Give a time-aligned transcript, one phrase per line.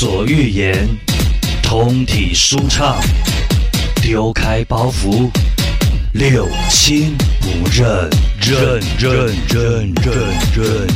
[0.00, 0.88] 所欲言，
[1.60, 3.00] 通体舒畅，
[4.00, 5.28] 丢开包袱，
[6.12, 8.08] 六亲不认，
[8.40, 10.14] 认认认认
[10.54, 10.86] 认，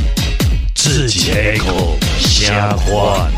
[0.73, 3.29] 自己开口瞎话。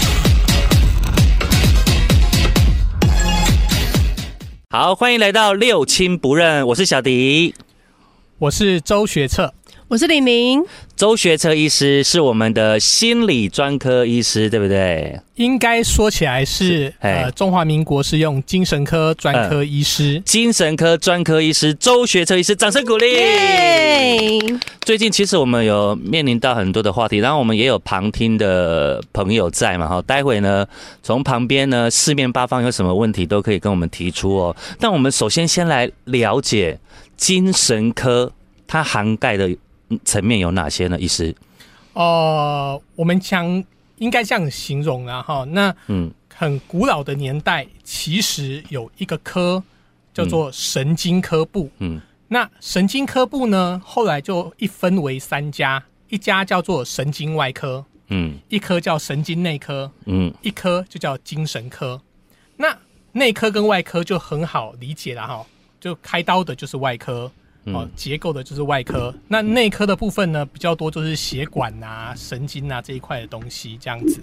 [4.70, 7.56] 好，欢迎来到六亲不认，我是小迪。
[8.38, 9.56] 我是周学策，
[9.88, 10.64] 我是玲玲。
[10.96, 15.20] 周学车医师是我们的心理专科医师，对不对？
[15.36, 23.08] 应该说起来是呃，中华民国是用精神科专科医师，精神科专科医师周学车医师，掌声鼓励。
[24.86, 30.66] 最近其实我们有面临到很多的话题，然后我们也有旁听的朋友在嘛，哈，待会呢
[31.04, 34.56] 从旁边呢四面八方有什么问题都可以跟我们提出哦。
[34.80, 36.80] 但我们首先先来了解
[37.18, 38.32] 精神科
[38.66, 39.54] 它涵盖的。
[40.04, 41.00] 层面有哪些呢？
[41.00, 41.36] 医师，
[41.94, 43.64] 呃，我们讲
[43.98, 49.64] 应该这样形容了，哈，那嗯，很古老的年代，其实有一个科
[50.14, 62.02] 叫做神经科部，嗯，那神经科部呢，后来就一分为三家，一家叫做神经外科，嗯，一科叫神经内科，嗯，一科就叫精神科。
[62.58, 62.78] 那
[63.14, 65.46] 内科跟外科就很好理解了哈，
[65.80, 67.32] 就开刀的就是外科。
[67.74, 74.20] 哦，结构的就是外科，那内科的部分呢比较多，就是血管啊、神经啊这一块的东西这样子。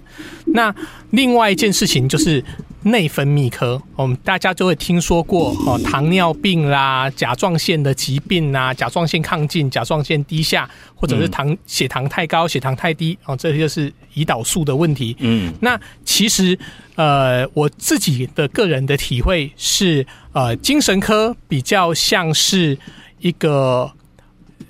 [0.47, 0.73] 那
[1.11, 2.45] 另外一件事情就是
[2.83, 15.17] 内分泌科，我们大家就会听说过哦，糖尿病啦、甲状腺的疾病啊、甲状腺亢进、甲状腺低下，或者是糖血糖太高、血糖太低哦，这些就是胰岛素的问题。
[15.19, 16.57] 嗯，那其实
[16.95, 22.79] 呃，我自己的个人的体会是，呃，精神科比较像是。
[23.23, 23.91] 一个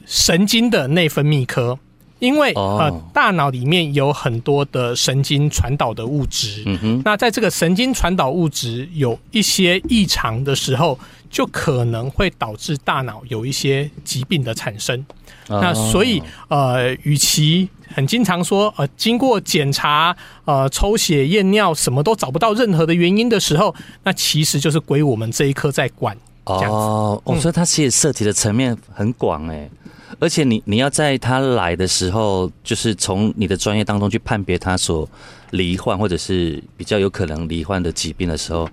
[0.06, 1.78] 神经的内分泌科，
[2.20, 6.64] 因为呃，大脑里面有很多的神经传导的物质，
[7.05, 10.98] 那在这个神经传导物质有一些异常的时候，
[11.29, 15.05] 就可能会导致大脑有一些疾病的产生。
[15.48, 23.74] 那所以呃，与其很经常说呃，经过检查呃，抽血验尿什么都找不到任何的原因的时候，
[24.05, 26.17] 那其实就是归我们这一科在管。
[26.45, 29.70] 哦，我说他其实涉及的层面很广哎，
[30.19, 35.08] 而且你你要在他来的时候，就是从你的专业当中去判别他所
[35.51, 38.69] 罹患或者是比较有可能罹患的疾病的时候，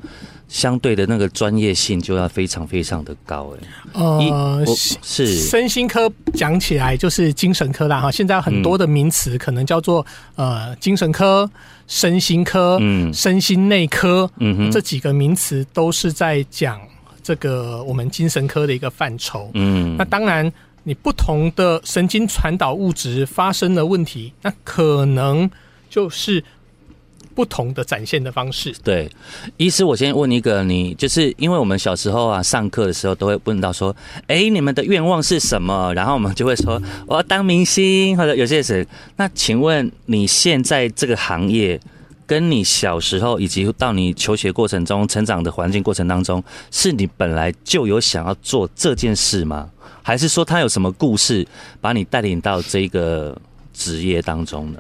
[0.47, 3.67] 相对的那个专业性就要非常非常的高哎。
[3.93, 4.65] 呃，
[5.03, 10.03] 是身心科讲起来就是精神科啦哈，现在很多的名词可能叫做
[10.35, 11.47] 呃精神科、
[11.85, 16.79] 身心科、嗯，身心内科，嗯哼，这几个名词都是在讲。
[17.29, 20.51] 这个我们精神科的一个范畴，嗯，那当然，
[20.81, 25.47] 你不同的神经传导物质发生了问题，那可能
[25.91, 26.43] 就是
[27.35, 28.73] 不同的展现的方式。
[28.83, 29.07] 对，
[29.57, 33.95] 医师，我先问一个，你就是因为我们小时候啊，上课的时候都会问到说，
[34.25, 35.93] 哎，你们的愿望是什么？
[35.93, 38.87] 然后我们就会说，我要当明星，或者有些是。
[39.17, 41.79] 那请问你现在这个行业？
[42.29, 49.67] 跟你小时候以及到你求学过程中成长的环境过程当中，是你本来就有想要做这件事吗？
[50.03, 51.47] 还是说他有什么故事
[51.81, 53.35] 把你带领到这个
[53.73, 54.79] 职业当中呢？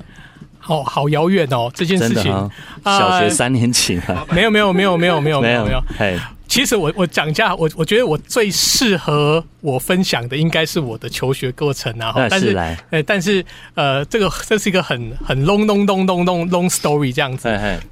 [0.67, 2.51] 哦，好遥远哦，这件事情，
[2.85, 6.19] 小学三年级啊，没有没有没有没有没有没有没有，嘿。
[6.49, 12.11] 其实我我讲一下，我我觉得我最适合我分享的应该是我的求学过程啊。
[12.27, 12.57] 但是，
[12.89, 13.45] 呃，但是
[13.75, 17.47] 呃，这个这是一个很很 long long long long long long story 这样子。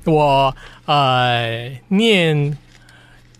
[0.06, 0.53] 我
[0.85, 2.57] 呃念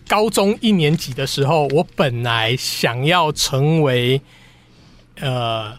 [0.06, 4.20] 高中一年级的时候，我本来想要成为
[5.20, 5.76] 呃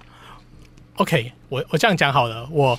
[0.97, 2.45] ，OK，我我这样讲好了。
[2.51, 2.77] 我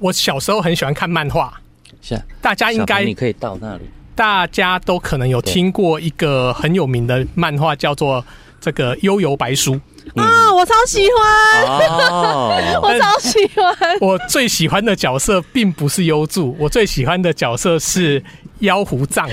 [0.00, 1.60] 我小时候很喜欢看漫画，
[2.02, 3.84] 是大家应该你可以到那里。
[4.20, 8.22] 大家都可能有听过一个很有名的漫画，叫做
[8.60, 9.80] 这个《悠游白书》
[10.22, 11.64] 啊，我超喜欢，
[12.82, 13.96] 我超喜欢。
[13.98, 18.22] 我最喜欢的角色并不是优助，我最喜欢的角色是
[18.58, 19.26] 妖狐藏。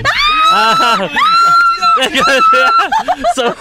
[2.00, 2.22] 那个
[3.36, 3.52] 什么？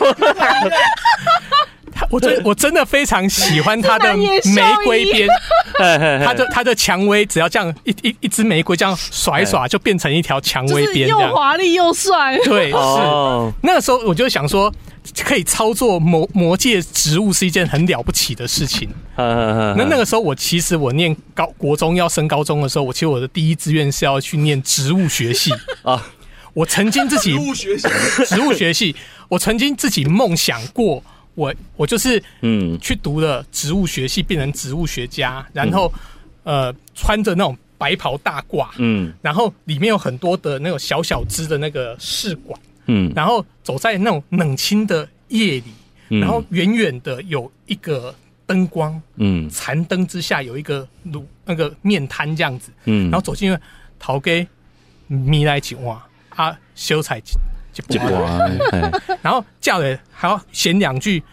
[2.09, 5.27] 我真我真的非常喜欢他的玫瑰边，
[6.23, 12.37] 他的他的蔷薇只要这样一一一支玫瑰这样甩耍，就变成一条蔷薇边，又华丽又帅。
[12.43, 12.77] 对，是
[13.61, 14.71] 那个时候我就想说，
[15.23, 18.89] 可以操作魔魔界植物是一件很了不起的事情。
[19.17, 25.51] 那那个时候我其实我念高国中要升高中的时候，我其实我的第一志愿是要去念植物学系
[25.83, 26.05] 啊。
[26.53, 27.87] 我曾经自己植物学系，
[28.25, 28.95] 植物学系，
[29.29, 31.03] 我曾经自己梦想过。
[31.37, 32.77] 我我就是嗯。
[32.81, 35.91] 去读了植物学系，变成植物学家，然后
[36.43, 48.13] 呃穿着那种白袍大褂，嗯，然后里面有很多的那种小小只的那个试管，嗯，然后走在那种冷清的夜里，然后远远的有一个
[48.45, 53.61] 灯光，嗯，残灯之下有一个卤那个面摊这样子，嗯，然后走进去，
[53.99, 54.47] 陶给
[55.07, 57.01] 米来几哇啊，修
[57.83, 58.57] 彩就不完，
[59.21, 61.23] 然后叫人还要闲两句，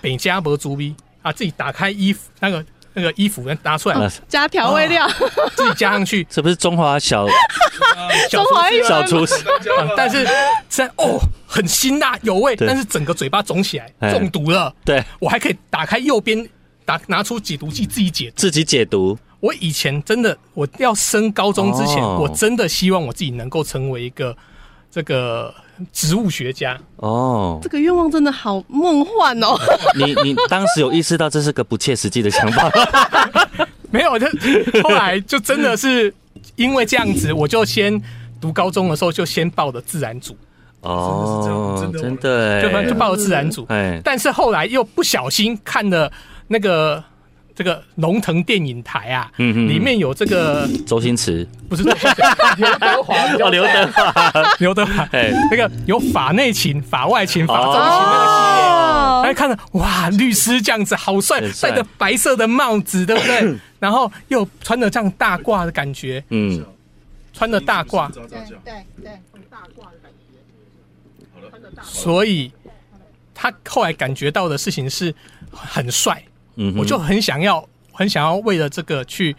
[0.00, 0.94] 北家伯猪逼。
[1.22, 2.64] 啊，自己打开衣服那个。
[2.94, 5.08] 那个衣服拿出来，加调味料，
[5.56, 7.26] 自己加上去， 这不是中华小
[8.28, 9.36] 中华小厨师，
[9.96, 10.28] 但是
[10.68, 14.70] 在哦很辛辣有味，但是整个嘴巴肿起来，中毒了。
[14.84, 15.02] 对。
[15.20, 16.46] 我还可以打开右边，
[16.84, 19.18] 打拿出解毒剂自己解，自己解毒。
[19.40, 24.36] 我以前真的我要升高中之前，我真的希望我自己能够成为一个
[24.92, 25.52] 这个。
[25.90, 29.58] 植物学家哦，这个愿望真的好梦幻哦！
[29.98, 32.70] 你你当时有意识到这是个不切实际的想法？
[33.90, 34.28] 没有，就
[34.84, 36.14] 后来就真的是
[36.54, 38.00] 因为这样子，我就先
[38.40, 40.36] 读高中的时候就先报的自然组
[40.82, 43.66] 哦，真的真的，就就报了自然组。
[43.70, 46.12] 哎，但是后来又不小心看了
[46.46, 47.02] 那个。
[47.54, 51.92] 这个龙腾电影台啊，里面有这个周星驰，不是刘
[52.78, 63.54] 德华，叫刘德华，刘德华， 哎，那个有法内情、法外情、法中情那个系列，哎，看着哇，律师这样子好帅，戴着白色的帽子，对不对？
[63.78, 66.64] 然后又穿着这样大褂的感觉，嗯，
[67.32, 68.38] 穿着大褂，对对
[69.02, 69.12] 对，
[69.50, 70.10] 大褂的感
[71.74, 72.50] 觉，所以
[73.34, 75.14] 他后来感觉到的事情是
[75.50, 76.22] 很帅。
[76.56, 79.34] 嗯，我就很想要，很想要为了这个去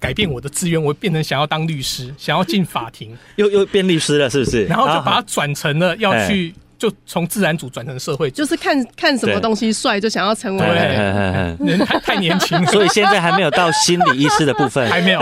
[0.00, 4.64] 改变我的志愿，我变成想要当律师，想要进法庭， 又又变律师了，是不是？
[4.66, 10.64] 然后就把它转成了要去，就从自然组转成社会，就是看看什么东西帅，就想要成为。
[11.60, 15.20] 人太太年轻，所以现在还没有到心理医师的部分， 还没有。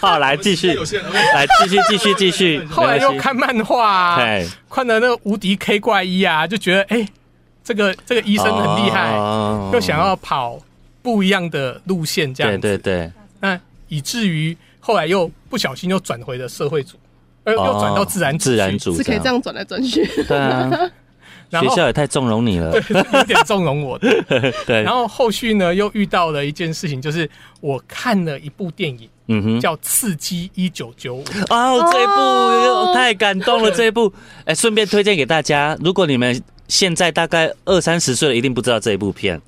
[0.00, 2.64] 好，来继续，来继续继续继续。
[2.64, 4.18] 后来又看漫画，
[4.70, 7.06] 看了那个无敌 K 怪一啊，就觉得哎。
[7.68, 9.12] 这个这个医生很厉害，
[9.74, 10.58] 又想要跑
[11.02, 13.12] 不一样的路线，这样子，对对对。
[13.40, 16.96] 那以至于后来又不小心又转回了社会组，
[17.44, 20.02] 又又转到自然自然组，是可以这样转来转去。
[20.26, 20.70] 对啊，
[21.60, 22.72] 学校也太纵容你了，
[23.12, 23.98] 有点纵容我。
[24.66, 24.82] 对。
[24.82, 27.28] 然后后续呢，又遇到了一件事情，就是
[27.60, 31.24] 我看了一部电影，嗯哼，叫《刺激一九九五》。
[31.54, 34.10] 哦，这部太感动了，这一部。
[34.46, 36.42] 哎，顺便推荐给大家，如果你们。
[36.68, 39.40] 现在大概二三十岁了，一定不知道这一部片，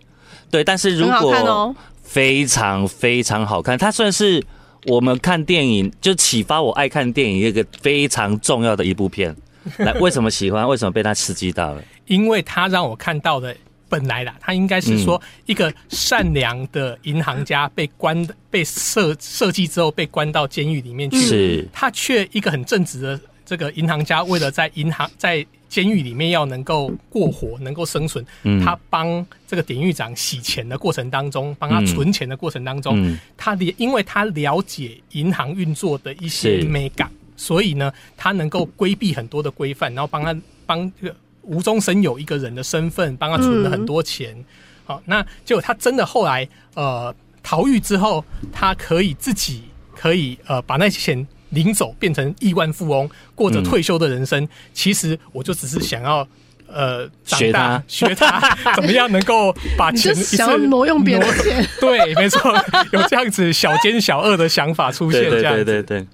[0.50, 0.64] 对。
[0.64, 4.43] 但是如果非常非常好看，它算是
[4.87, 9.37] 我们看电影就启发我爱看电影一个非常重要的一部片。
[9.78, 10.67] 来，为什么喜欢？
[10.67, 11.82] 为什么被它刺激到了？
[12.06, 13.55] 因为它让我看到的
[13.90, 25.46] 本来啦，他应该是说一个善良的银行家被关被设设计之后被关到监狱里面去，是他却一个很正直的这个银行家，为了在银行在。
[25.70, 28.26] 监狱里面要能够过活，能够生存，
[28.64, 40.37] 他帮这个典狱长洗钱的过程当中，帮他存钱的过程当中，他的，因为他了解银行运作的一些美感，所以呢，他能够规避很多的规范，然后帮他
[40.67, 44.37] 帮这个无中生有一个人的身份，帮他存了很多钱。
[44.84, 47.14] 好，那结果他真的后来呃
[47.45, 49.62] 逃狱之后，他可以自己
[49.95, 51.26] 可以呃把那些钱。
[51.50, 54.49] 领走变成亿万富翁，过着退休的人生。
[54.73, 56.26] 其实我就只是想要，
[56.66, 61.69] 呃，学他学他 怎么样能够把钱想要挪用别人的钱。
[61.80, 62.52] 对，没错，
[62.92, 65.28] 有这样子小奸小恶的想法出现。
[65.28, 66.07] 对对对对，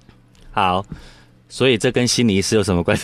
[0.51, 0.85] 好。
[1.49, 3.03] 所以这跟心理医师有什么关系？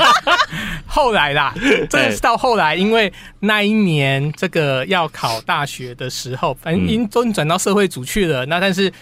[0.86, 1.54] 后来啦，
[1.88, 8.44] 这是到后来，因为那一年这个要考大学的时候，反正因都转到社会组去了。
[8.46, 8.92] 那但是。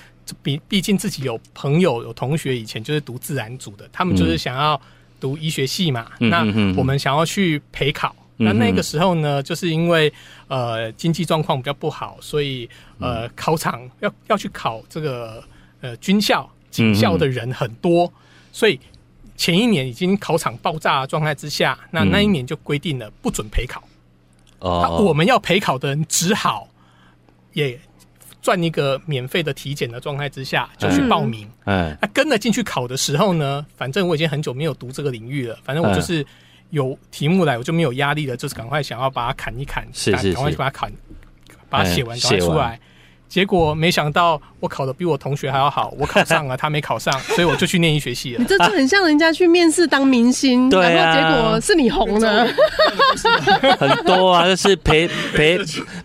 [0.43, 4.81] 毕毕竟自己有朋友有同学以前就是读自然组的，他们就是想要
[5.21, 6.13] 读医学系嘛。
[6.19, 6.41] 那
[6.77, 10.13] 我们想要去陪考，那那个时候呢，就是因为
[10.49, 15.43] 呃经济状况比较不好，所以呃考场要要去考这个
[15.81, 18.11] 呃军校警校的人很多，
[18.53, 18.79] 所以
[19.37, 23.83] 前一年已经考场爆炸状态之下，那那一年就规定了不准陪考。
[24.61, 26.69] 哦，我们要陪考的人只好
[27.53, 27.79] 也。
[28.43, 31.49] 赚一个免费的体检的状态之下，就去报名。
[31.65, 35.57] 嗯，那跟了进去考的时候呢，反正我已经很久没有读这个领域了。
[35.63, 36.27] 反正我就是
[36.71, 40.93] 有题目来，我就没有压力了，就是赶快想要把它砍一砍，是是赶快去把它砍，
[41.71, 42.79] 把它写完，赶快出来。
[43.33, 48.39] 结果没想到我考的比我同学还要好，我考上了，他没考上，所以我就去念医学系了。
[48.39, 52.47] 你这就很像人家去面试当明星，对啊然后结果是你红了。
[53.79, 55.59] 很多啊，就是陪陪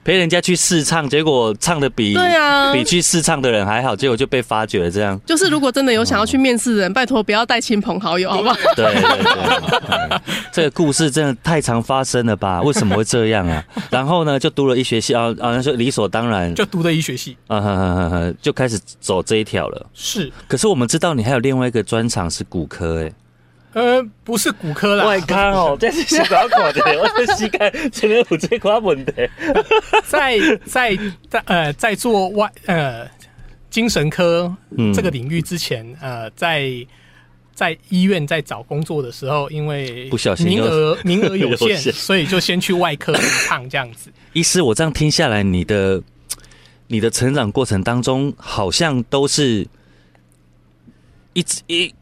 [0.06, 5.20] 陪人家去试唱，结果唱的比对啊比去试唱的人还好，结果就被发掘了，这样。
[5.26, 8.56] 就是如果真的有想要去面试的人，拜托不要带亲朋好友，好不好？
[8.74, 10.20] 对对
[10.54, 12.62] 这个故事真的太常发生了吧？
[12.62, 13.62] 为什么会这样啊？
[13.92, 19.90] 然后呢，就读了医学系啊，啊，就理所当然，就读的医学系啊哈哈哈哈，就开始走这一条了。
[19.94, 23.12] 是，可是我们知道你还有另外一个专长是骨科，哎，
[23.74, 29.12] 呃，不是骨科啦，外科哦， 这是小搞看的，我的膝盖前面有这块问题。
[30.08, 30.98] 在在
[31.30, 33.08] 在呃在做外呃
[33.70, 36.72] 精神科嗯这个领域之前，呃，在
[37.54, 44.12] 在医院在找工作的时候，因为不小心名又额名额有限 所以就先去外科一趟这样子。
[44.34, 46.02] 医师，我这样听下来，你的
[46.88, 49.68] 你的成长过程当中，好像都是
[51.34, 51.94] 一直一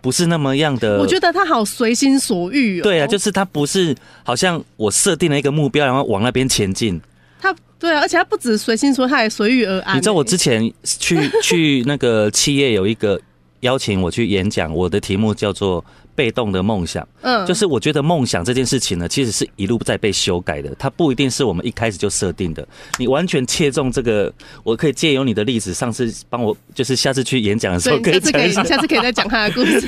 [0.00, 0.98] 不是那么样的。
[0.98, 2.82] 我觉得他好随心所欲哦。
[2.82, 7.00] 对啊，就是他不是好像我设定了一个目标，然后往那边前进。
[7.40, 9.96] 他对啊，而且他不止随心所欲，他还随遇而安。
[9.96, 13.20] 你知道我之前去 去那个企业有一个
[13.60, 15.84] 邀请我去演讲，我的题目叫做
[16.18, 17.06] “被动的梦想”。
[17.22, 22.66] 嗯就是我觉得梦想这件事情呢，其实是一路在被修改的，它不一定是我们一开始就设定的。
[22.98, 24.32] 你完全切中这个，
[24.64, 28.64] 我可以借由你的例子，上次帮我就是下次去演讲的时候可以，讲一下。
[28.66, 29.80] 下次可以再讲他的故事。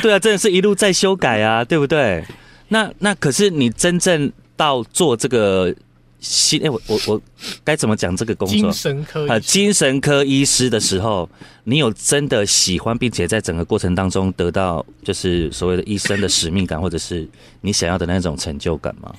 [0.00, 2.24] 对啊，真的是一路在修改啊，对不对？
[2.68, 5.74] 那那可是你真正到做这个
[6.22, 7.20] 新，哎、我我我
[7.62, 8.72] 该怎么讲这个工作精？
[8.72, 11.28] 神科啊呃，精神科医师的时候，
[11.64, 17.28] 你有真的喜欢，并且在整个过程当中得到就是所谓的医生的使命感，或者是
[17.60, 19.12] 你想要的那种成就感吗？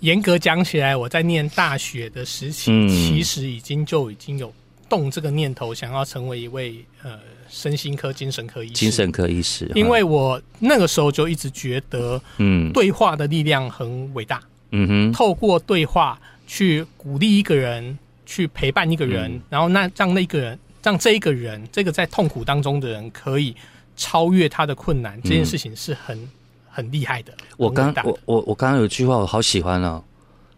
[0.00, 4.54] 严格讲起来，我在念大学的时期，嗯其实已经就已经有
[4.88, 7.18] 动这个念头，想要成为一位呃
[7.50, 8.74] 身心科、精神科医师。
[8.74, 23.54] 精神科医师，因为我那个时候就一直觉得嗯对话的力量很伟大，嗯哼透过对话去鼓励一个人，去陪伴一个人，嗯然后那让那个人，让这一个人，这个在痛苦当中的人，可以
[23.96, 26.28] 超越他的困难，这件事情是很
[26.68, 27.32] 很厉害的。
[27.32, 30.02] 嗯我刚很伟大的我我我刚刚有句话我好喜欢哦，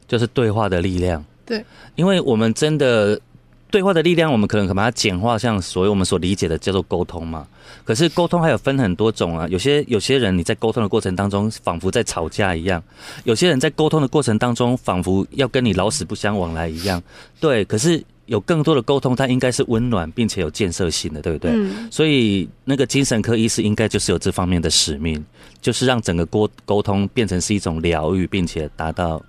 [0.09, 1.25] 就是对话的力量。
[1.47, 1.65] 对，
[1.97, 3.21] 因为我们真的
[3.71, 7.47] 对话的力量，我们可能可把它简化，像所有我们所理解的叫做沟通嘛。
[7.85, 12.81] 可是沟通还有分很多种啊，有些有些人你在沟通的过程当中，仿佛在吵架一样；
[13.25, 17.03] 有些人在沟通的过程当中，仿佛要跟你老死不相往来一样。
[17.39, 21.53] 对，可是有更多的沟通，它应该是温暖并且有建设性的，对不对？
[21.53, 25.25] 嗯，所以那个精神科医师应该就是有这方面的使命，
[25.61, 29.21] 就是让整个沟沟通变成是一种疗愈，并且达到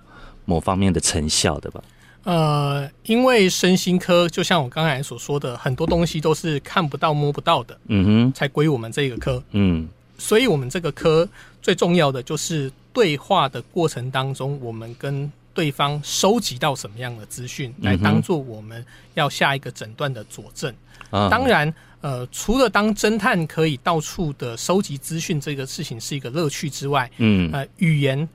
[0.44, 1.82] 某方面的成效的吧。
[2.24, 9.42] 呃，因为身心科就像我刚才所说的，很多东西都是看不到、摸不到的，嗯哼，才归我们这个科。
[9.50, 9.88] 嗯。
[10.18, 11.28] 所以，我们这个科
[11.60, 20.72] 最重要的就是对话的过程当中，我们跟对方收集到什么样的资讯，来当做我们要下一个诊断的佐证。
[21.10, 21.28] 啊。
[21.28, 27.50] 当然，呃，除了当侦探可以到处的收集资讯这个事情是一个乐趣之外，嗯。
[27.52, 28.28] 呃，语言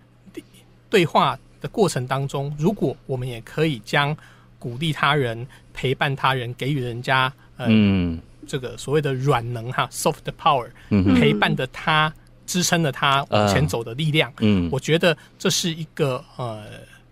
[0.90, 4.16] 对话的过程当中，如果我们也可以将
[4.58, 8.20] 鼓励他人、陪伴他人、给予人家呃、嗯。
[8.50, 12.14] 这个所谓的软能哈 （soft power），嗯陪伴着他、
[12.46, 14.70] 支撑着他往前走的力量，嗯。
[14.72, 16.64] 我觉得这是一个呃，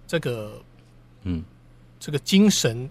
[0.07, 0.53] 这个
[1.23, 1.43] 嗯。
[1.99, 2.89] 这个精神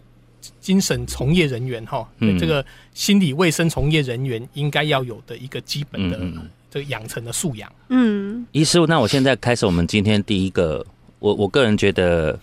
[0.61, 2.39] 精神从业人员哈，嗯。
[2.39, 6.21] 这个心理卫生从业人员应该要有的一个基本的
[6.71, 7.73] 这个养成的素养。
[7.89, 10.85] 嗯，医师，那我现在开始我们今天第一个，
[11.25, 12.39] 我我个人觉得，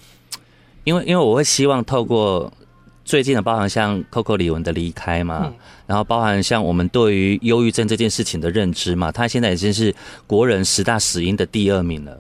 [0.86, 2.52] 因为因为我会希望透过
[3.06, 5.54] 最近的，包含像 Coco 李玟的离开嘛，嗯
[5.86, 9.94] 然后包含像我们对于忧郁症这件事情的认知嘛，他现在已经是
[10.26, 12.20] 国人十大死因的第二名了。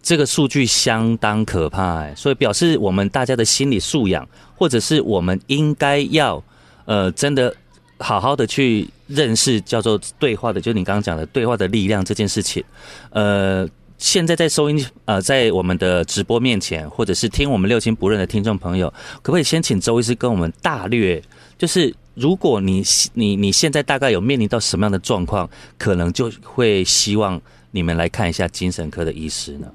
[0.00, 6.42] 这个数据相当可怕、欸，所以表示我们大家的心理素养，或者是我们应该要
[6.86, 7.54] 呃真的
[7.98, 12.64] 好好的去认识叫做对话的，就你刚刚讲的对话的力量这件事情。
[13.10, 18.88] 呃，现在在收音呃在我们的直播面前，或者是听我们六亲不认的听众朋友，
[19.22, 21.22] 可不可以先请周医师跟我们大略，
[21.58, 22.82] 就是如果你
[23.14, 27.40] 你你现在大概有面临到什么样的状况，可能就会希望
[27.72, 29.68] 你们来看一下精神科的医师呢？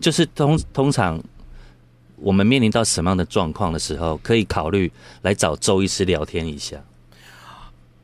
[0.00, 1.20] 就是通通常
[2.16, 4.90] 我们面临到什么样的状况的时候，可以考虑
[5.22, 6.76] 来找周医师聊天一下。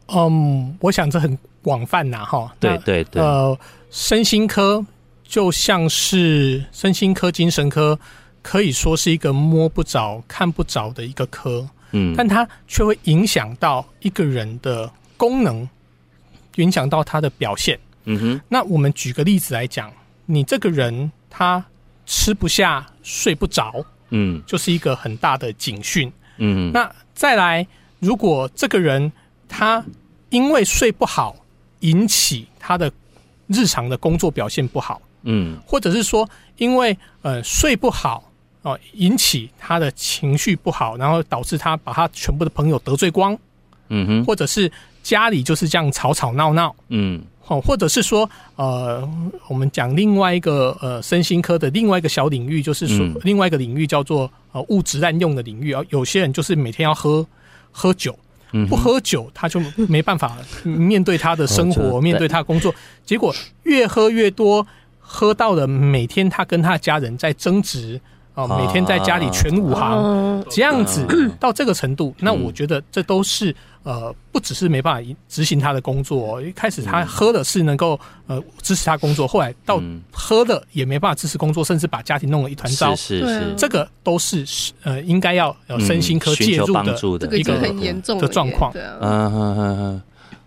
[0.09, 2.53] 嗯，我想这很广泛呐，哈。
[2.61, 3.59] 那对对对，呃，
[3.91, 4.85] 身心科
[5.27, 7.99] 就像是身心科、精神科，
[8.43, 11.69] 可以说是一个摸不着、看不着的一个科。
[11.93, 15.69] 嗯，但它却会影响到一个人的功能，
[16.57, 17.79] 影响到他的表现。
[18.05, 19.93] 嗯哼，那我们举个例子来讲，
[20.27, 21.65] 你这个人他
[22.05, 26.13] 吃不下、睡不着，嗯，就是一个很大的警讯。
[26.39, 27.67] 嗯，那再来，
[27.99, 29.11] 如果这个人
[29.49, 29.85] 他
[30.31, 31.37] 因为睡不好
[31.81, 32.91] 引起他的
[33.47, 43.37] 日常的工作表现不好，嗯，或者是说因为呃睡不好哦引起他的情绪不好，然后导致他把他全部的朋友得罪光，
[43.89, 44.71] 嗯哼，或者是
[45.03, 47.23] 家里就是这样吵吵闹闹，嗯。
[47.49, 49.09] 哦，或者是说，呃，
[49.47, 55.81] 我们讲另外一个呃，身心科的另外一个小领域，就是说另外一个领域叫做呃物质滥用的领域啊。
[55.91, 57.25] 有些人就是每天要喝
[57.71, 58.19] 喝酒，
[58.69, 62.75] 不喝酒他就没办法 面对他的生活，面对他工作。
[63.05, 64.67] 结果越喝越多，
[65.07, 68.01] 喝到了每天他跟他家人在争执。
[68.35, 71.07] 哦，每天在家里全武行这样子
[71.41, 76.43] 到这个程度，那我觉得这都是呃，不只是没办法执行他的工作。
[76.43, 79.83] 一开始他喝的是能够呃支持他工作，后来到
[80.13, 82.95] 喝的也没办法支持工作，甚至把家庭弄了一团糟。
[82.95, 84.45] 是是，这个都是
[84.83, 86.75] 呃应该要身心科介入
[87.17, 88.71] 的一个很严重的状况。
[88.75, 90.03] 嗯嗯嗯嗯。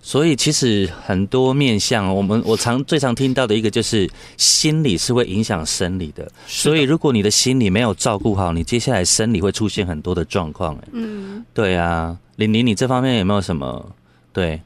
[0.10, 6.28] 所以其实很多面向，我们我常最常听到的一个就是心理是会影响生理的。
[6.48, 10.76] 所以如果你的心理没有照顾好，你接下来生理会出现很多的状况。
[10.94, 13.86] 嗯，对啊，玲玲，你这方面有没有什么？
[14.34, 14.60] 对，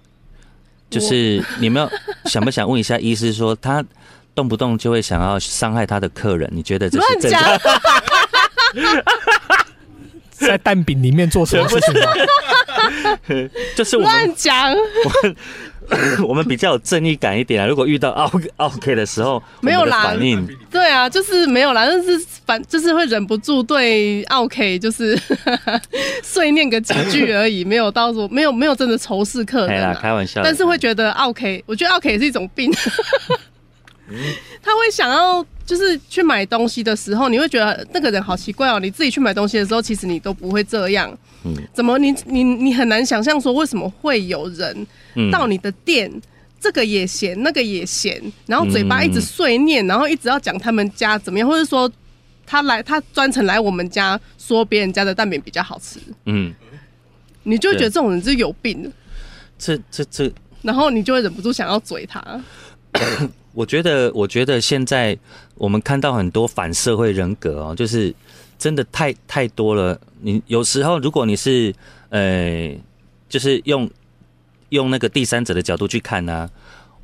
[0.89, 1.91] 就是你没有
[2.27, 3.83] 想不想问一下医师，说他
[4.33, 6.49] 动不动就会想要伤害他的客人？
[6.53, 7.41] 你觉得这是正常？
[10.31, 11.93] 在蛋饼里面做什么事情？
[13.75, 14.75] 就是乱讲。
[16.25, 17.67] 我们比较有正义感一点啊。
[17.67, 20.47] 如果遇到 O OK 的时候，没有反应。
[20.71, 25.19] 对啊，就是没有啦，但是反就是会忍不住对 OK 就是
[26.23, 29.93] 碎念个几句而已， 没有到说没有没有真的仇视客人。
[29.95, 30.41] 开玩笑。
[30.41, 32.71] 但是会觉得 OK，我觉得 OK 也是一种病。
[34.61, 35.45] 他会想要。
[35.65, 38.79] 就是去买东西的时候，你会觉得那个人好奇怪哦。
[38.79, 41.15] 你自己去买东西的时候，其实你都不会这样。
[41.45, 44.87] 嗯，怎么你你你很难想象说为什么会有人
[45.31, 46.11] 到你的店，
[46.59, 51.91] 这个也嫌那个也嫌，然后嘴巴一直碎念，然后一直要讲他们家怎么样，或者说
[52.45, 55.99] 他来他专程来我们家说别人家的蛋饼比较好吃。
[56.25, 56.53] 嗯，
[57.43, 58.91] 你就会觉得这种人是有病。
[59.57, 62.21] 这这这，然后你就会忍不住想要嘴他。
[63.53, 65.17] 我觉得，我觉得现在
[65.63, 68.13] 我们看到很多反社会人格哦，就是
[68.59, 69.97] 真的太太多了。
[70.19, 71.73] 你有时候如果你是
[72.09, 72.75] 呃，
[73.29, 73.89] 就是用
[74.69, 76.49] 用那个第三者的角度去看呢，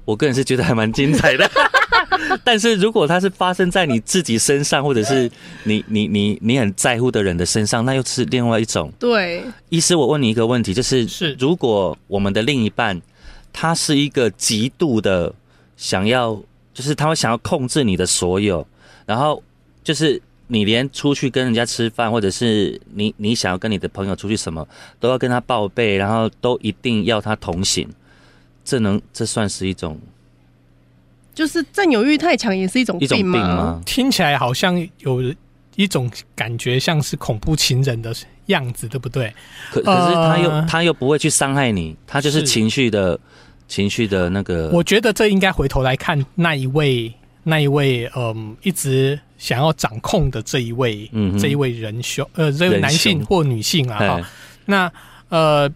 [0.04, 1.50] 我个人是觉得还蛮精彩的。
[2.44, 5.32] 但是如果它是发生在你自己身上，或者是
[5.64, 8.92] 你你你你很在乎的人的身上，那又是另外一种。
[9.00, 13.02] 对，医师，我问你一个问题，就是是如果我们的另一半
[13.54, 15.34] 他是一个极度的。
[15.78, 16.38] 想要
[16.80, 18.66] 就是他会想要控制你的所有，
[19.06, 19.44] 然后
[19.84, 24.66] 就是你连出去跟人家吃饭，或者是你你想要跟你的朋友出去什么，
[24.98, 27.86] 都要跟他报备，然后都一定要他同行，
[28.64, 30.00] 这能这算是一种，
[31.34, 33.82] 就是占有欲太强也是一种一种病吗？
[33.86, 35.36] 听起来好像有
[35.76, 38.16] 一种感觉像是恐怖情人的
[38.46, 39.36] 样子，对不对？
[39.70, 43.20] 可可是他又他又不会去伤害你，他就是情绪的。
[43.70, 54.30] 情绪的那个，我觉得这应该回头来看那一位，那一位，嗯，一直想要掌控的这一位，嗯，这一位人兄，呃，这位男性或女性啊，哈，
[54.66, 54.92] 那
[55.30, 55.72] 呃，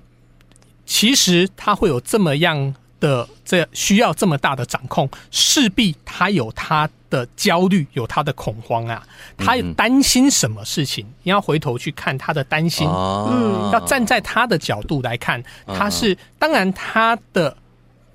[0.87, 9.05] 其实他会有这么样的这需要这么大的掌控，势必他有他的焦虑，有他的恐慌啊，
[9.37, 11.05] 他担心什么事情？
[11.21, 17.55] 你要回头去看他的担心，嗯，要站在他的角度来看，他是当然他的。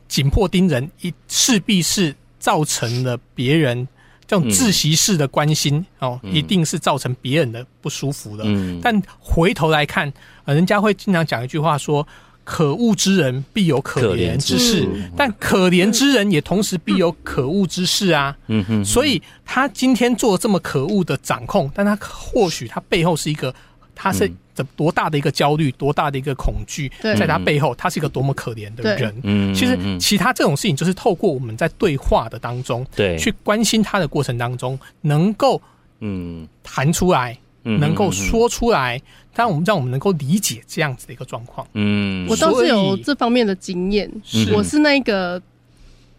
[0.09, 3.87] 紧迫盯人，一势必是造成了别人
[4.27, 8.45] 这种窒息式的关心哦，一定是造成别人的不舒服的。
[8.83, 10.13] 但回头来看，
[10.45, 12.07] 人家会经常讲一句话说
[12.45, 23.55] ：“可恶之人必有可怜之事，但可怜之人也同时必有可恶之事啊。”嗯哼，所以他今天做这么可恶的掌控，但他或许他背后是一个，
[23.99, 24.65] 他是怎。
[24.77, 29.13] 多大的一个焦虑，多大的一个恐惧，在他背后，他是一个多么可怜的人。
[29.23, 35.61] 嗯，其实其他这种事情，就是透过我们在对话的当中，对，去关心他的过程当中，能够
[36.01, 36.47] 嗯。
[36.63, 39.01] 谈出来，能够说出来，
[39.35, 41.67] 让我们让我们能够理解这样子的一个状况。
[41.73, 44.11] 嗯，我倒是有这方面的经验，
[44.53, 45.41] 我是那个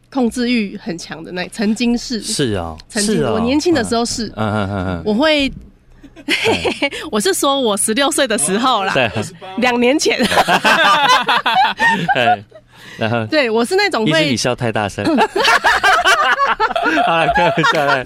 [0.09, 2.19] 控制欲很强的那，曾经是。
[2.21, 5.51] 是啊，曾经我年轻的时候是，嗯嗯嗯嗯，我会。
[7.11, 9.09] 我是说我十六岁的时候啦，对，
[9.57, 10.17] 两年前。
[12.13, 12.43] 对，
[12.97, 15.05] 然后对我是那种会你笑太大声，
[17.05, 18.03] 好了，开玩笑的。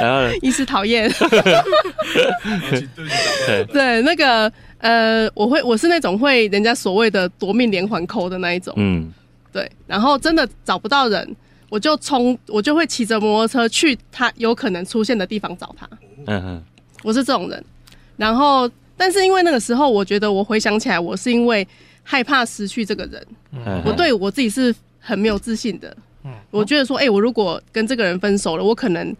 [0.00, 0.36] 然后呢？
[0.42, 1.10] 一时讨厌，
[3.46, 9.12] 对，对那个呃，我会我是那种会人家所谓的夺命连环扣的那一种，嗯。
[9.52, 11.36] 对，然后真的找不到人，
[11.68, 15.88] 我就冲，我就会骑着摩托车去他有可能出现的地方找他，
[16.28, 16.62] 嗯嗯
[17.02, 17.64] 我是这种人。
[18.16, 21.66] 然后，但是因为那个时候，我觉得我回想起来，我是因为
[22.02, 25.96] 害怕失去这个人，嗯，我对我自己是很没有自信的。
[26.50, 29.16] 我觉得说，哎、我如果跟这个人分手了，我可能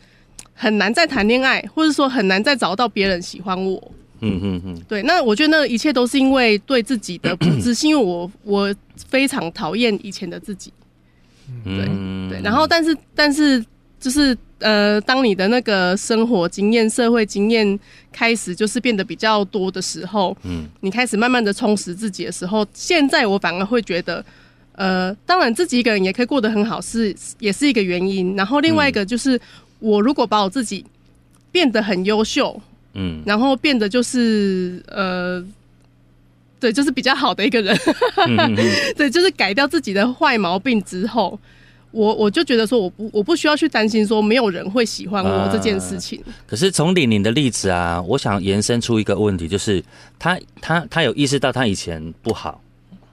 [0.53, 3.93] 很难再谈恋爱，或者说很难再找到别人喜欢我。
[4.21, 8.75] 嗯嗯嗯对，那我觉得那一切都是因为对自己的不自信，因为我我
[9.09, 10.71] 非常讨厌以前的自己。
[11.65, 13.65] 嗯，对，然后但是但是
[13.99, 17.79] 就是呃，当你的那个生活经验、社会经验
[18.13, 24.25] 开始就是变得比较多的时候，嗯嗯，你开始慢慢的充实自己的时候，现在我反而会觉得。
[24.77, 28.35] 呃，当然自己一个人也可以过得很好，是也是一个原因。
[28.35, 29.39] 然后另外一个就是，
[29.79, 30.83] 我如果把我自己
[31.53, 32.59] 变得很优秀，
[32.95, 35.45] 嗯然后变得就是呃，
[36.59, 37.77] 对，就是比较好的一个人，
[38.27, 41.39] 嗯嗯嗯 对，就是改掉自己的坏毛病之后，
[41.93, 46.23] 我我就觉得说，我不我不需要去担心说没有人会喜欢我这件事情。
[46.47, 49.83] 可是从李宁的例子啊，我想延伸出一个问题，就是
[50.19, 52.61] 他他他有意识到他以前不好，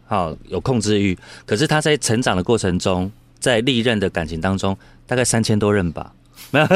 [0.05, 6.13] 好有控制欲，可是他在成长的过程中，在历任的感情当中，大概三千多任吧，
[6.51, 6.67] 没有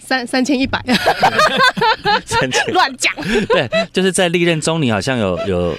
[0.00, 0.82] 三三千一百，
[2.26, 2.72] 三千。
[2.72, 3.14] 乱讲。
[3.48, 5.76] 对，就是在历任中，你好像有有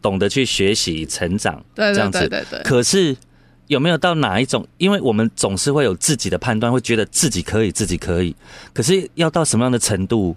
[0.00, 2.20] 懂得去学习成长，对对这样子。
[2.20, 3.16] 对对对，可是
[3.68, 4.66] 有没有到哪一种？
[4.78, 8.34] 因为我们总是会有自己的判断，会觉得自己可以，自己可以。
[8.72, 10.36] 可是要到什么样的程度，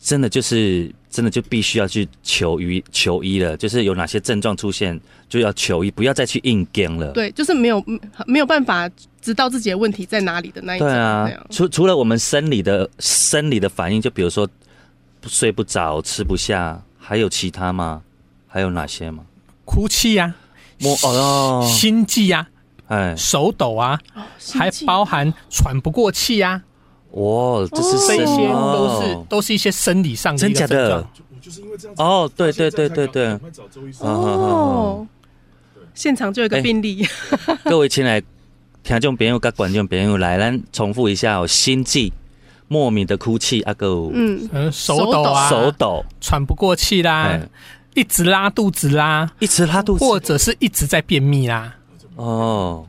[0.00, 3.56] 真的就是真的就必须要去求医求医了。
[3.56, 7.12] 就是有哪些症状出现，就要求医，不要再去硬跟了。
[7.12, 7.84] 对，就是没有
[8.26, 8.88] 没有办法
[9.20, 10.86] 知道自己的问题在哪里的那一种。
[10.86, 14.48] 对啊，除除了我们生理的生理的反应，就比如说
[15.26, 18.02] 睡不着、吃不下，还有其他吗？
[18.46, 19.24] 还有哪些吗？
[19.64, 20.34] 哭泣呀、
[20.78, 22.48] 摸哦，心悸呀、
[22.88, 23.98] 哎，手抖啊，
[24.52, 26.62] 还包含喘不过气呀、
[27.12, 30.74] 哇，这是这些都是哦都是一些生理上的真假的？
[30.74, 31.04] 一个症状。
[31.30, 33.26] 我就是因为这样哦，对对对对对。
[33.26, 33.98] 赶，快找周医师。
[34.02, 35.06] 哦哦，
[35.94, 37.06] 现场就有一个哎病例，
[37.64, 38.26] 各位亲爱的
[38.82, 42.12] 听众朋友跟观众朋友，来，咱重复一下哦，心悸、
[42.68, 47.48] 莫名的哭泣，阿哥，嗯，嗯，手抖啊，手抖，喘不过气啦哎，
[47.94, 51.76] 一直拉肚子啦，一直拉肚子，或者是一直在便秘啦，
[52.18, 52.84] 哦，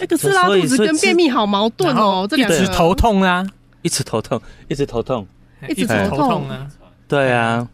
[0.00, 2.58] 那个是拉肚子跟便秘好矛盾哦，这一两个。
[2.58, 3.46] 直头痛啊，
[3.82, 5.24] 一直头痛，一直头痛，
[5.68, 6.66] 一直直头头痛痛啊，
[7.06, 7.68] 对啊，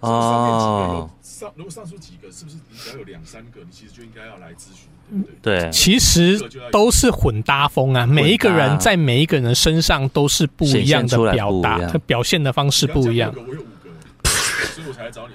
[0.00, 5.60] 哦哦，，上如果上述几个，是不是你只要有两三个，你其实就应该要来咨询，对不对？
[5.60, 6.40] 对，其实
[6.72, 13.34] 都是混搭风啊，每一个人在每一个人身上都是不一样的表达表现的方式不一样
[14.74, 15.34] 所以我才来找你。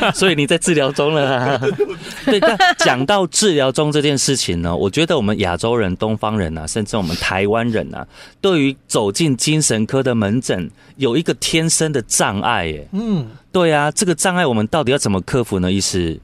[0.00, 1.60] 好 所以你在治疗中了啊。
[2.24, 8.06] 对，但讲到治疗中这件事情呢，我觉得我们亚洲人、东方人啊，甚至我们台湾人啊，
[8.40, 12.88] 对于走进精神科的门诊有一个天生的障碍，耶。
[12.92, 15.70] 嗯，对啊，这个障碍我们到底要怎么克服呢？
[15.70, 16.20] 医师，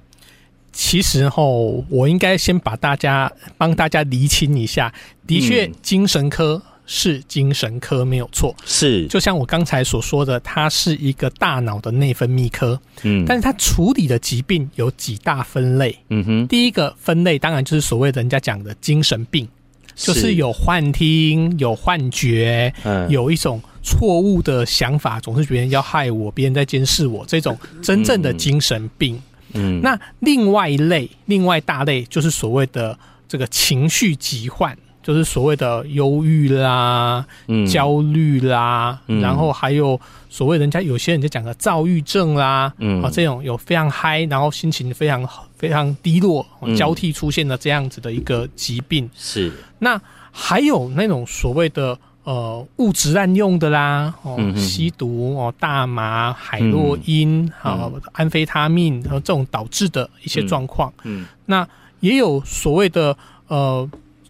[0.72, 4.92] 其实吼，我应该先把大家帮大家厘清一下，
[5.26, 13.26] 的确嗯，精神科是精神科没有错，是，就像我刚才所说的，它是一个大脑的内分泌科，嗯。
[13.26, 15.94] 但是它处理的疾病有几大分类。
[16.08, 19.46] 嗯哼，第一个分类当然就是所谓人家讲的精神病，
[19.94, 23.06] 就是有幻听、有幻觉，嗯。
[23.10, 29.20] 有一种错误的想法，总是别人要害我，别人在监视我，这种真正的精神病。
[29.52, 29.78] 嗯。
[29.82, 32.98] 那另外一类，另外大类就是所谓的
[33.28, 34.74] 这个情绪疾患，
[35.08, 37.66] 就是所谓的忧郁啦、嗯。
[37.66, 39.22] 焦虑啦，嗯。
[39.22, 43.02] 然后还有所谓人家有些人就讲的躁郁症啦，嗯。
[43.02, 46.76] 啊，这种有非常嗨，然后心情非常非常低落，嗯。
[46.76, 49.08] 交替出现的这样子的一个疾病。
[49.16, 49.50] 是。
[49.78, 49.98] 那
[50.30, 60.92] 还有那种所谓的呃物质滥用的啦，哦，嗯吸毒哦，大麻、海洛因、啊、安非他命，然后这种导致的一些状况。
[61.04, 61.24] 嗯。
[61.46, 61.66] 那
[62.00, 63.16] 也有所谓的
[63.46, 63.88] 呃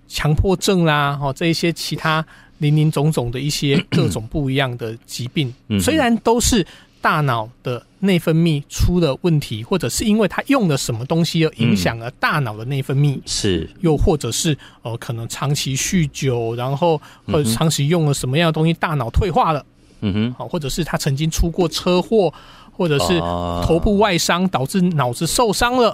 [0.08, 2.24] 强迫症啦，哦，这一些其他
[2.58, 5.78] 林林总总的一些各种不一样的疾病，嗯。
[5.78, 6.66] 虽然都是
[7.00, 13.70] 大脑的内分泌出了问题，或者是因为它用了什么东西而影响了大脑的内分泌，是。
[13.80, 19.64] 又或者是呃可能长期酗酒，然后或者长期用了什么样的东西，大脑退化了，
[20.00, 22.32] 嗯哼，好，或者是他曾经出过车祸，
[22.78, 23.18] 或者是
[23.66, 25.92] 头部外伤导致脑子受伤了，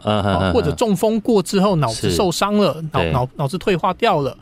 [0.52, 4.36] 或者中风过之后脑子受伤了，脑脑脑子退化掉了，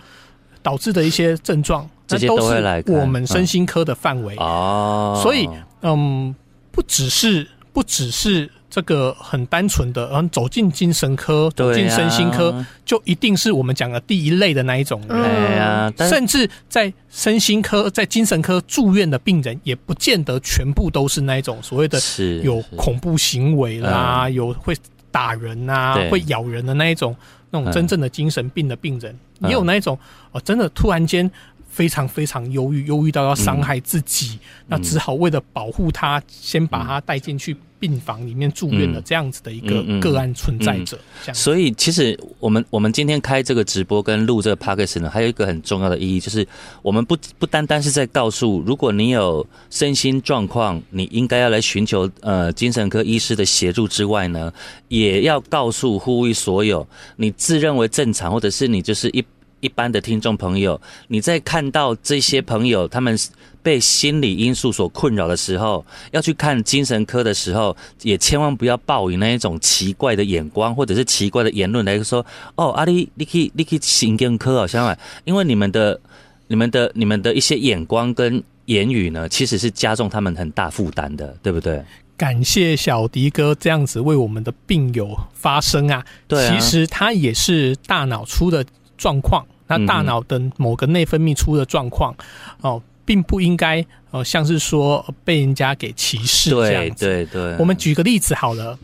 [0.61, 5.19] 导致的一些症状，这些都是我们身心科的范围哦。
[5.23, 5.49] 所以，
[5.83, 6.35] 嗯，
[6.73, 8.51] 不只是不只是。
[8.75, 15.93] 这个很单纯的，嗯，走进精神科，走进身心科，就一定是我们讲的第一类的那一种人。
[15.99, 22.01] 甚至在身心科、在精神科住院的病人，也不见得全部都是那一种所谓的
[22.43, 24.75] 有恐怖行为啦，有会
[25.11, 27.15] 打人啊、会咬人的那一种
[27.51, 29.99] 那种真正的精神病的病人，也有那一种
[30.31, 31.31] 哦，真的突然间
[31.73, 37.57] 非常非常忧郁，忧郁到要伤害自己，那只好为了保护他，先把他带进去。
[37.83, 40.97] 病房里面住院的这样子的一个个案存在者，
[41.35, 46.47] 所以其实我们我们今天开这个直播跟录这个 podcast 呢，还有一个很重要的意义，就是
[46.81, 54.53] 我们不不单单是在告诉，如果你有身心状况，你应该要来寻求呃精神科医师的协助之外呢，
[54.87, 59.25] 也要告诉呼吁所有你自认为正常，或者是你就是一
[59.63, 63.19] 一般的听众朋友，你在看到这些朋友他们。
[63.65, 72.27] 被心理因素所困扰的时候，要去看精神科的时候，也千万不要抱以那一种奇怪的眼光或者是奇怪的言论来说
[72.59, 76.01] ：“哦，阿丽，你可以，你可以心肝科好像啊。”因为你们的、
[76.49, 81.81] 你们的、你们的一些眼光跟言语呢，其实是加重他们很大负担的，对不对？
[82.17, 86.05] 感谢小迪哥这样子为我们的病友发声啊！
[86.27, 88.67] 对，其实他也是大脑出的
[88.99, 92.15] 状况，那大脑的某个内分泌出的状况
[92.61, 92.83] 哦。
[93.05, 97.05] 并不应该，呃，像是说被人家给歧视这样子。
[97.05, 97.57] 对对对。
[97.59, 98.79] 我们举个例子好了，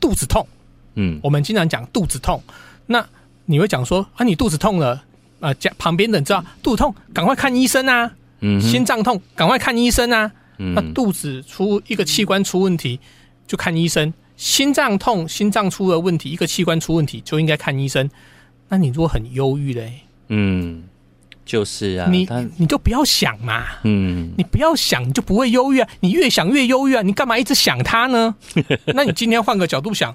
[0.00, 0.44] 肚子痛，
[0.94, 2.42] 嗯，我们经常讲肚子痛，
[2.86, 3.06] 那
[3.44, 5.00] 你会讲说啊，你肚子痛了，
[5.38, 8.10] 啊，家旁边的人知道肚子痛，赶快看医生啊。
[8.40, 8.60] 嗯。
[8.60, 10.32] 心脏痛，赶快看医生啊。
[10.58, 10.74] 嗯。
[10.74, 12.98] 那肚子出一个器官出问题，
[13.46, 18.10] 就看医生；心脏痛，心脏出了问题，一个器官出问题，就应该看医生。
[18.68, 20.84] 那你如果很忧郁嘞，嗯。
[21.46, 25.86] 就是啊，你你就不要想嘛，嗯，你不要想，你就不会忧郁啊。
[26.00, 28.34] 你越想越忧郁啊，你干嘛一直想他呢？
[28.94, 30.10] 那你今天换个角度想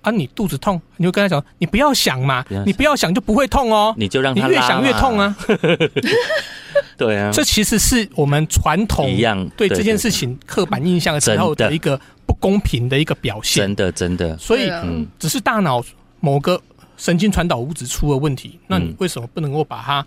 [0.00, 3.94] 啊，你肚子痛，你就跟他讲，你不要想嘛，你不要想就不会痛哦。
[3.98, 5.36] 你就让他越想越痛啊。
[6.96, 13.62] 对啊，这其实是我们传统一样对这件事情刻板印象时候的一个不公平的一个表现。
[13.66, 14.72] 真的真的，所以
[15.18, 15.84] 只是大脑
[16.20, 16.58] 某个
[16.96, 20.06] 神经传导物质出了问题，那你为什么不能够把它？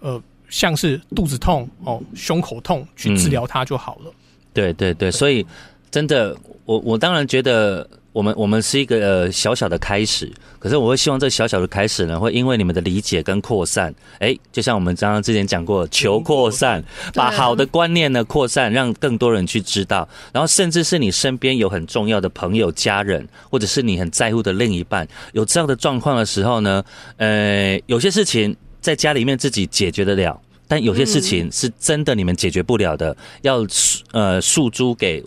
[0.00, 4.12] 呃，像是肚子痛哦，胸口痛去治疗它就好了。
[4.52, 5.44] 对对对，所以
[5.90, 26.82] 真的，我我当然觉得我们我们是一个小小的开始，可是我会希望这小小的开始呢，会因为你们的理解跟扩散，哎，就像我们刚刚之前讲过，求扩散，把好的观念呢扩散，让更多人去知道，然后甚至是你身边有很重要的朋友、家人，或者是你很在乎的另一半，有这样的状况的时候呢，
[27.16, 28.56] 呃，有些事情。
[28.84, 33.66] 在家里面自己解决得了，但有些事情是真的你们解决不了的，要
[34.12, 35.24] 呃诉诸给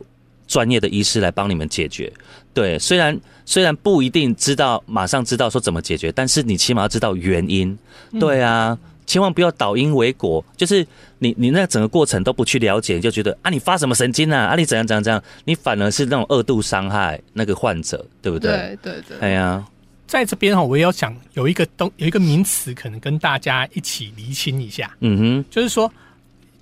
[0.47, 2.11] 专业的医师来帮你们解决。
[2.53, 7.77] 对，虽然虽然不一定知道马上知道说怎么解决，但是你起码要知道原因。
[8.19, 10.85] 对啊，千万不要倒因为果，就是
[11.19, 18.77] 你你那整个过程都不去了解，就觉得啊你发什么神经啊啊你怎样怎样怎样，你反而是那种二度伤害那个患者，对不对？
[18.81, 19.19] 对对对。
[19.19, 19.65] 哎呀。
[20.07, 24.95] 在这边哈，我也要想有一个东有一个名词，可能跟大家一起厘清一下。
[25.01, 25.91] 嗯哼，就是说，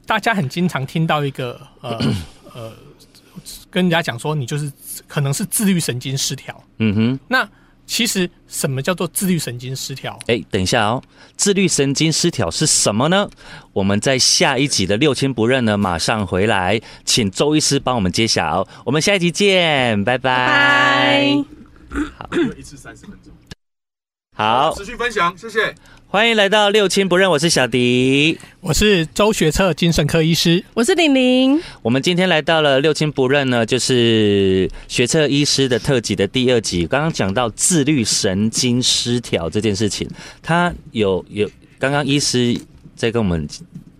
[0.07, 1.95] 大家很经常听到一个呃
[2.55, 2.73] 呃，
[3.75, 4.71] 跟人家讲说你就是
[5.05, 6.63] 可能是自律神经失调。
[6.77, 7.45] 嗯哼，那
[7.85, 10.17] 其实什么叫做自律神经失调？
[10.27, 11.03] 哎，等一下哦，
[11.35, 13.29] 自律神经失调是什么呢？
[13.73, 18.65] 我们在下一集的六亲不认呢，马上回来，请周医师帮我们揭晓。
[18.85, 21.35] 我们下一集见，拜拜。
[22.17, 23.33] 好，一次三十分钟。
[24.37, 25.75] 好，持续分享，谢谢。
[26.15, 31.61] 欢迎来到六亲不认，我是小迪，我是周学策精神科医师，我是玲玲。
[31.81, 36.87] 我们今天来到了六亲不认呢，就是学策医师的特辑的第二集。
[36.87, 40.09] 刚刚讲到自律神经失调这件事情，
[40.41, 42.57] 他有有刚刚医师
[42.95, 43.45] 在跟我们，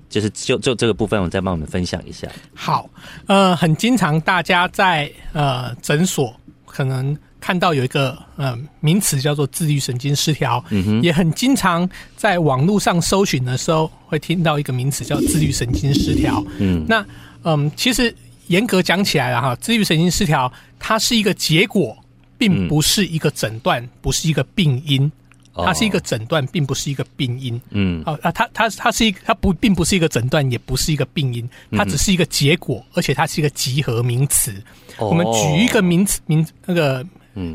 [0.07, 2.25] 就是就就这个部分，我再帮我们分享一下。
[2.53, 2.89] 好，
[3.27, 6.33] 呃，很经常大家在呃诊所
[6.65, 7.13] 可能。
[7.45, 10.65] 看到有一个呃名词叫做自律神经失调，
[11.03, 16.43] 也很经常在网络上搜寻的时候会听到一个名词叫自律神经失调。
[16.57, 17.05] 嗯，那
[17.43, 18.11] 嗯，其实
[18.47, 21.95] 严格讲起来了哈，自律神经失调它是一个结果，
[22.35, 25.11] 并不是一个诊断，不是一个病因。
[25.53, 27.61] 它是一个诊断，并不是一个病因。
[27.69, 34.51] 嗯，哦啊，它它它是一个，它不并不是一个诊断，也不是一个病因，它只是一个结果，而且它是一个集合名词。
[34.97, 37.05] 哦我们举一个名词名那个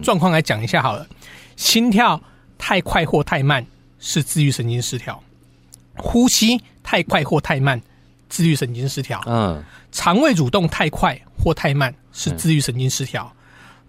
[0.02, 1.06] 状况来讲一下好了，
[1.56, 2.20] 心跳
[2.58, 3.64] 太快或太慢
[3.98, 5.22] 是自律神经失调，
[5.96, 7.80] 呼吸太快或太慢
[8.28, 9.62] 自律神经失调，嗯，
[9.92, 13.30] 肠胃蠕动太快或太慢是自律神经失调，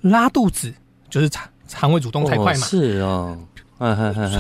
[0.01, 0.73] 拉肚子
[1.09, 2.59] 就是肠肠胃蠕动太快嘛。
[2.59, 3.37] 哦，是哦，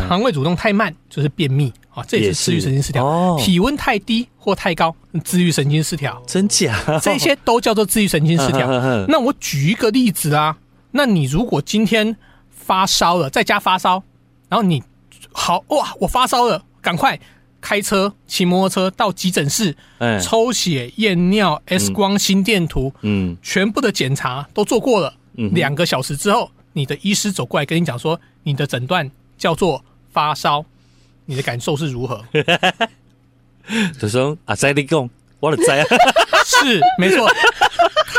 [0.07, 2.45] 肠胃蠕动太慢就是便秘啊，这也也是。
[2.45, 3.05] 自律神经失调。
[3.05, 3.37] 哦。
[3.39, 6.77] 体温太低或太高，自律神经失调，真假？
[7.01, 8.67] 这些都叫做自律神经失调。
[9.07, 10.55] 那我举一个例子啊，
[10.91, 12.15] 那你如果今天
[12.49, 14.03] 发烧了，在家发烧，
[14.49, 14.83] 然后你
[15.31, 17.19] 好哇，我发烧了，赶快
[17.59, 25.13] 开车、骑摩托车到急诊室，哎，抽血、验尿、X 光、心电图，嗯全部的检查都做过了。
[25.53, 30.65] 两个小时之后，你的医师走过来跟你讲说，你的诊断叫做发烧，
[31.25, 32.23] 你的感受是如何？
[33.97, 35.09] 就说啊，在你讲，
[35.41, 35.83] 我的灾，
[36.45, 37.27] 是没错，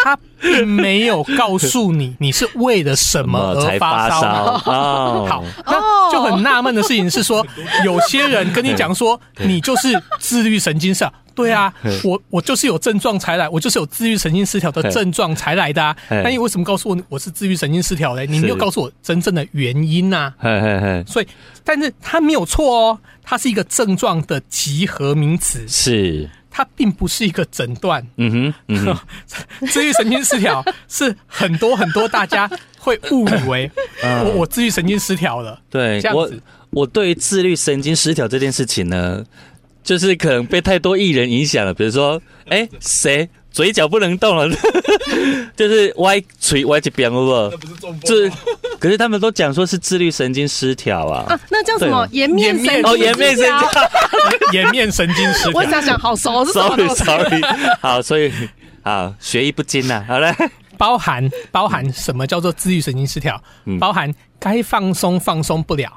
[0.05, 4.59] 他并没有告诉你 你是为了什么而发发烧。
[4.59, 7.47] 好，那就很纳闷的事情是说，
[7.85, 11.73] 有些人跟你讲说你就是自律神经失调，对啊，
[12.05, 15.97] 我我就是有症状才来，我就是有自律神经失调的症状才来的啊。
[16.09, 18.27] 嘿那你为什么告诉我我是自律神经失调嘞？
[18.27, 21.29] 你没有告诉我真正的原因呐、嘿嘿嘿，所以，
[21.65, 28.07] 但是他没有错哦，它是一个症状的集合名词，是，它并不是一个诊断。
[28.17, 28.99] 嗯哼，嗯哼，
[29.69, 33.71] 自律神经失调是很多很多大家会误以为
[34.05, 34.25] 嗯。
[34.27, 39.25] 我我自律神经失调了，对我这样子，我对于自律神经失调这件事情呢，
[39.83, 44.49] 就是可能被太多艺人影响了，比如说，哎，谁嘴角不能动了，
[45.57, 47.57] 就是歪嘴歪一边，好不好那？
[47.57, 48.31] 不是？
[48.81, 53.61] 可是他们都讲说是自律神经失调啊啊。，那叫什么对颜面神经哦，颜面神失调
[54.51, 55.53] 经颜面神经失调。
[55.61, 57.43] 我想想，好熟，是什么 Sorry Sorry，
[57.81, 58.33] 好，所以
[58.83, 60.35] 好学艺不精呐，好嘞，
[60.79, 63.41] 包含包含什么叫做自律神经失调？
[63.67, 65.93] 嗯包含该放松放松不了，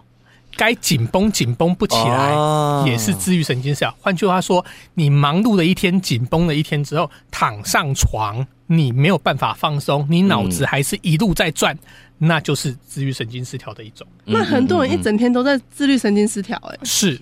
[0.58, 3.96] 该紧绷紧绷不起来，哦也是治愈神经失调。
[4.00, 4.64] 换句话说，
[4.94, 11.78] 你忙碌了一天，紧绷了一天之后，躺上床，你没有办法放松，你脑子还是一路在转，
[12.18, 14.06] 那就是自律神经失调的一种。
[14.24, 17.20] 那很多人一整天都在自律神经失调，哎，是，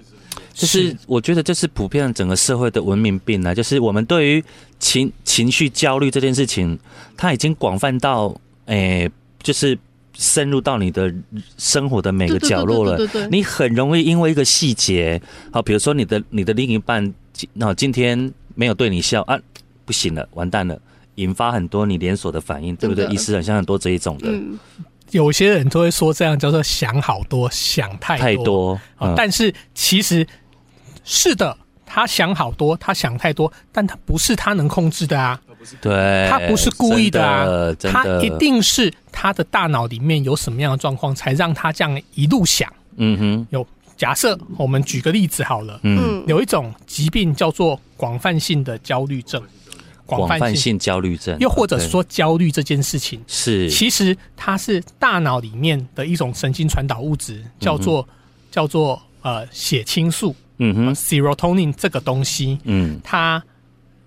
[0.53, 4.43] 就是我觉得这是普遍整个社会的文明病啊，就是我们对于
[4.79, 6.77] 情情绪焦虑这件事情，
[7.17, 9.09] 它已经广泛到诶、
[9.41, 9.77] 就是
[10.13, 11.13] 深入到你的
[11.57, 12.97] 生活的每个角落了。
[13.29, 15.21] 你很容易因为一个细节，
[15.51, 19.39] 好，比如说你的你的另一半，今那今天没有对你笑啊，
[19.85, 20.79] 不行了，完蛋了。
[21.15, 23.03] 引发很多你连锁的反应，对不对？
[23.03, 24.57] 真的医师很像很多这一种的，嗯，
[25.11, 28.25] 有些人都会说这样叫做想好多，想太多。
[28.25, 28.79] 太多，
[29.15, 30.25] 但是其实
[31.03, 35.39] 是的，他想好多，他想太多，但他不是他能控制的啊，
[35.81, 42.71] 对，他不是故意的啊，他一定是他的大脑里面有什么样的状况，才让他这样一路想。
[42.97, 43.65] 嗯哼，有
[43.97, 49.41] 假设，我们举个例子好了，嗯，嗯，有一种疾病叫做广泛性的焦虑症，
[50.05, 53.69] 广泛性焦虑症，又或者对说焦虑这件事情，是。
[53.69, 58.07] 其实它是大脑里面的一种神经传导物质，叫做、
[58.51, 62.99] 叫做呃血清素嗯哼，（serotonin） 这个东西，嗯。
[63.03, 63.43] 它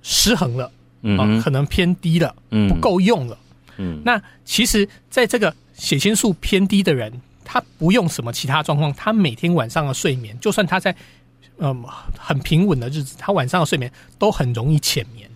[0.03, 0.71] 失衡了，啊、
[1.07, 3.39] 嗯哼，可能偏低了，嗯不，够用了。
[3.79, 7.13] 嗯，那其实，在这个血清素偏低的人，
[7.45, 10.95] 他不用什么其他状况，他每天晚上的睡眠，就算他在
[11.59, 11.85] 嗯
[12.19, 15.31] 很平稳的日子，他晚上的睡眠都很容易浅眠。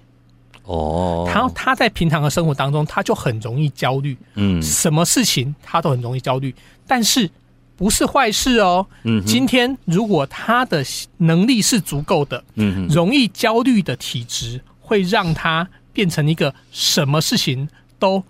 [0.64, 6.54] 哦，他他在平常的生活当中，他就很容易焦虑，嗯什么事情他都很容易焦虑，
[6.86, 7.30] 但是
[7.76, 8.86] 不是坏事哦。
[9.04, 10.84] 嗯今天如果他的
[11.18, 18.20] 能力是足够的，嗯，容易焦虑的体质会让他变成一个什么事情都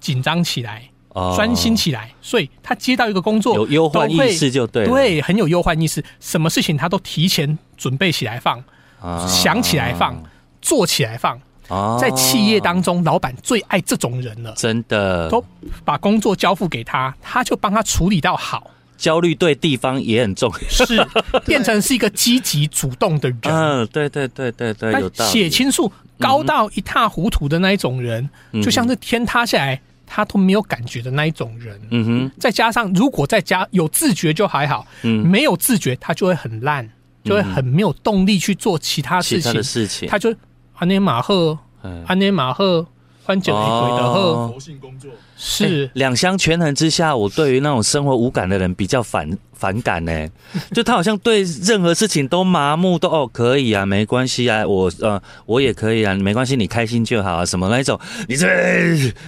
[0.00, 1.32] 紧张起来、哦。
[1.34, 8.62] 专心起来，所以他接到一个工作有忧患意识就对，对，很有忧患意识，什么事情他都提前准备起来放，
[9.00, 9.26] 啊。
[9.26, 10.22] 想起来放，
[10.60, 11.40] 做起来放。
[11.68, 15.30] 啊在企业当中，老板最爱这种人了，真的。
[15.30, 15.42] 都
[15.86, 20.58] 把工作交付给他，他就帮他处理到好，焦虑对地方也很重要。
[20.68, 21.06] 是
[21.44, 23.38] 变成是一个积极主动的人。
[23.44, 25.32] 嗯，对对对对对，有道但理。
[25.32, 31.80] 血清素高到一塌糊涂的那一种人，嗯就像是天塌下来他都没有感觉的那一种人。
[31.90, 36.88] 嗯哼，再加上如果在家有自觉就还好，嗯，没有自觉他就会很烂，
[37.24, 39.62] 就会很没有动力去做其他事情其他的。
[39.62, 40.34] 事情，他就
[40.76, 42.86] 安尼马赫，嗯安尼马赫
[43.24, 50.28] 换减回归的哦后佛性工作，是两相权衡之下，我对于那种生活无感的人比较反反感呢。
[50.72, 57.98] 就他好像对任何事情都麻木，都哦可以啊，没关系啊，我呃我也可以啊，没关系，你开心就好啊，什么那一种，
[58.28, 58.46] 你这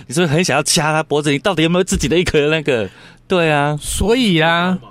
[0.06, 1.32] 你是不是很想要掐他脖子？
[1.32, 2.88] 你到底有没有自己的一颗那个？
[3.26, 4.90] 对啊，所以啊，嘛，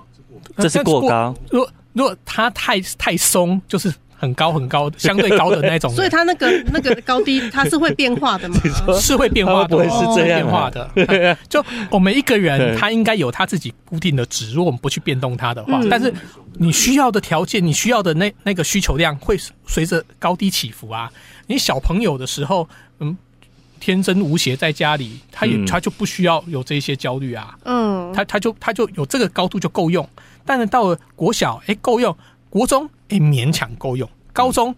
[0.58, 1.34] 这是过高。
[1.50, 3.94] 如果如果他太太松，就是
[4.26, 8.56] 很高很高的， 相对高的那种，所以它那个那个高低它是会变化的嘛？
[9.00, 11.38] 是会变化不会是这样啊变化的。
[11.48, 16.14] 就我们一个人，他应该有他自己固定的值，如果我们不去变动它的话，嗯但是
[16.54, 21.12] 你需要的条件，你需要的那那个需求量会随着高低起伏啊。
[21.48, 22.68] 你小朋友的时候，
[23.00, 23.16] 嗯。
[23.78, 30.08] 天真无邪在家里，他也、嗯他就不需要有这些焦虑啊，嗯，他他就他就有这个高度就够用。
[30.44, 32.12] 但是到了国小，哎、够用；
[32.50, 34.76] 国中，哎、勉强够用；高中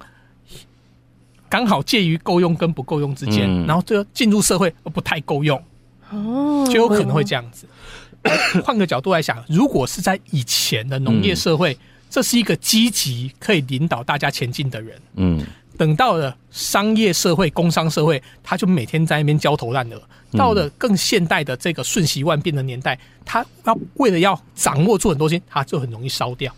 [1.50, 5.62] 刚好介于够用跟不够用之间，嗯然后最后进入社会呃不太够用，
[6.12, 7.68] 哦，就有可能会这样子。
[8.64, 11.78] 换个角度来想，如果是在以前的农业社会，
[12.10, 15.02] 这是一个积极可以领导大家前进的人。
[15.16, 15.46] 嗯
[15.78, 20.02] 等到了商业社会、工商社会，他就每天在那边焦头烂额。
[20.32, 26.52] 到了更现代的这个瞬息万变的年代，他要为了要掌握住很多东西，他就很容易烧掉。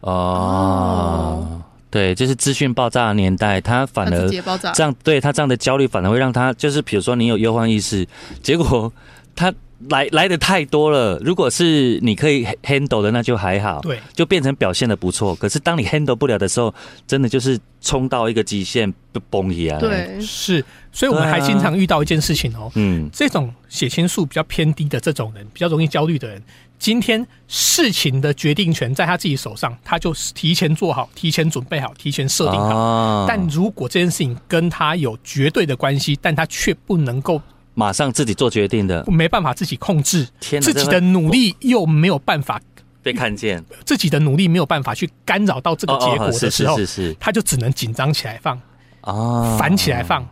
[0.00, 1.60] 哦，
[1.94, 4.28] 对，就是资讯爆炸的年代，他反而
[4.74, 8.04] 这样对他这样的焦虑，反而会让他就是，比如说你有忧患意识，
[8.42, 8.92] 结果
[9.36, 9.54] 他
[9.90, 11.16] 来来的太多了。
[11.24, 15.36] 如果是你可以 handle 的，那就还好，对，就变成表现的不错。
[15.36, 16.74] 可是当你 handle 不了的时候，
[17.06, 26.42] 真的就是冲到一个极限，就崩起来。，对，是，所以我们还经常遇到一件事情哦，嗯这种血清素比较偏低的这种人，比较容易焦虑的人，
[26.84, 32.76] 今天事情的决定权在他自己手上，他就提前做好、提前准备好、提前设定好。
[32.76, 37.40] 哦但如果这件事情跟他有绝对的关系，但他却不能够
[37.72, 42.60] 马上自己做决定的，没办法自己控制，天自己的努力又没有办法，
[43.02, 43.64] 被看见。
[43.86, 48.60] 自己的努力没有办法去干扰到这个结果的时候，是是是他就只能紧张起来放，
[49.00, 50.28] 哦，烦起来放，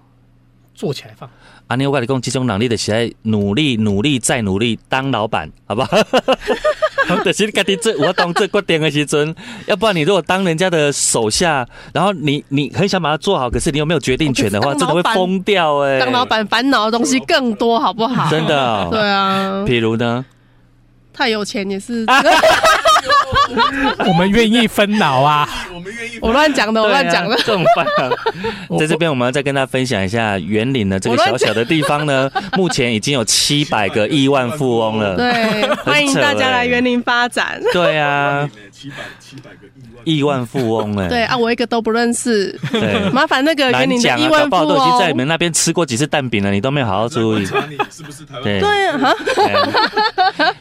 [0.74, 1.30] 做起来放。
[1.66, 5.88] 啊，你我跟你讲，这种能力的是在努力、努力再努力当老板，好不好？
[7.24, 9.34] 就是你家己做我当做决定的时阵，
[9.66, 18.30] 要不然你如果当人家的手下，然后你你很想把它做好，可是你又没有决定权的话，真的会疯掉哎、当老板烦恼的东西更多，好不好？
[18.30, 20.24] 真的、哦，对啊，比如呢，
[21.12, 22.04] 太有钱也是，
[24.06, 27.36] 我们愿意分劳啊，我们愿意我乱讲的，我乱讲的。
[27.38, 28.16] 这种办法。
[28.78, 35.16] 在 这边，我们要再跟大家分享一下园林的这个小小的地方呢， 目前已经有七百个亿万富翁了。
[35.16, 37.60] 对，欢迎大家来园林发展。
[37.72, 38.48] 对啊，
[38.82, 40.02] 七百七百个亿万。
[40.04, 43.08] 亿万富翁哎、对啊，我一个都不认识，对。
[43.10, 45.18] 麻烦那个园林的难讲亿万富不好都已经在你翁。
[45.18, 47.46] 们那边吃过几次蛋饼了，你都没有好好注意。
[47.46, 47.62] 观。
[47.62, 48.60] 察你是不是台湾对。
[48.60, 49.14] 对啊，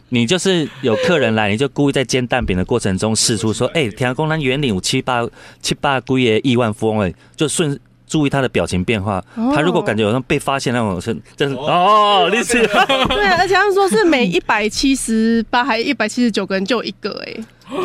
[0.09, 5.27] 你就是有客人来，你就故意在煎蛋饼的过程中试出说：“哎、天公咱园里有七八
[5.59, 7.79] 七八龟爷亿万富翁哎，就顺。”
[8.11, 9.53] 注意他的表情变化，哦。
[9.55, 17.33] 他如果感觉有像被发现那种是，真是哦，你是对啊，而且他们说是每一百七十八还一百七十九个人就一个，哎，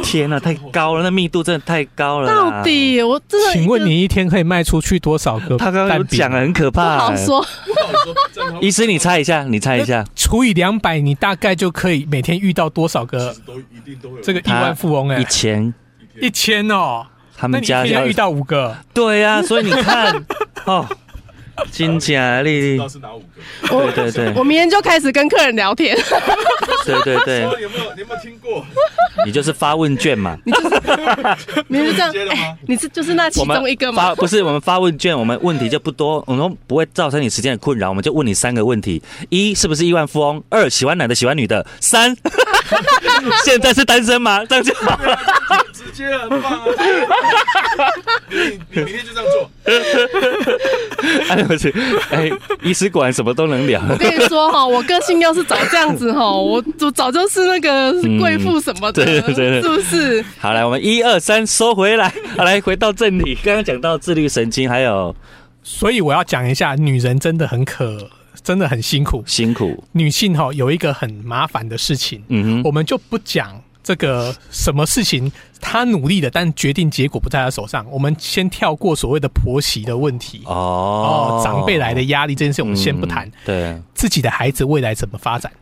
[0.03, 2.29] 天哪、太高了，那密度真的太高了。
[2.29, 5.57] 到底我真的请问你一天可以卖出去多少个？
[5.57, 7.93] 他刚刚有讲的，很可怕、好说，不好
[8.53, 13.35] 说，医师，你猜一下，你猜一下，除以两百，你大概就可以每天遇到多少个？
[13.47, 14.21] 都一定都有。
[14.23, 15.75] 这个亿万富翁哎、一哎，千，
[16.21, 17.07] 一千哦，
[17.37, 20.25] 他们家要遇到五个，对呀、所以你看。
[20.67, 20.85] 哦，
[21.71, 23.93] 金甲丽丽知道，是哪五个？
[23.93, 24.35] 对对对。
[24.35, 25.97] 我明天就开始跟客人聊天。
[26.87, 28.65] 对对对， 说有没有你有没有听过？
[29.25, 30.39] 你就是发问卷嘛。
[31.69, 34.15] 明天就这样直接的吗哎，你是就是那其中一个吗发？
[34.15, 40.43] 不是我们发问卷，我们问题就不多，我们不会造成你时间的困扰，我们就问你三个问题：一是不是亿万富翁？
[40.49, 41.67] 二喜欢男的喜欢女的？
[41.81, 42.15] 三
[43.45, 44.45] 现在是单身吗？
[44.47, 44.99] 这样就好。
[45.97, 46.67] 直接很棒啊！
[48.29, 49.51] 你明天就这样做，
[51.31, 51.73] 哎，不是，
[52.11, 52.31] 哎，
[52.63, 53.81] 医师果然什么都能聊。
[53.89, 60.23] 我跟你说哈，我个性要是早这样子哈，我我早就是那个贵妇什么的，对对对是不是？
[60.39, 62.13] 好，来，我们一二三收回来。
[62.37, 65.17] 好，来回到正题，刚刚讲到自律神经，还有
[65.63, 68.11] 所以我要讲一下，女人真的很可，
[68.45, 69.25] 真的很辛苦。
[69.27, 75.31] 辛苦，女性哈有一个很麻烦的事情，嗯哼，我们就不讲这个什么事情
[75.61, 77.87] 他努力的，但决定结果不在他手上。
[77.89, 80.43] 我们先跳过所谓的婆媳的问题。
[80.47, 81.39] 哦。
[81.39, 85.53] 哦，长辈来的压力这件事我们先不谈，嗯对，自己的孩子未来怎么发展，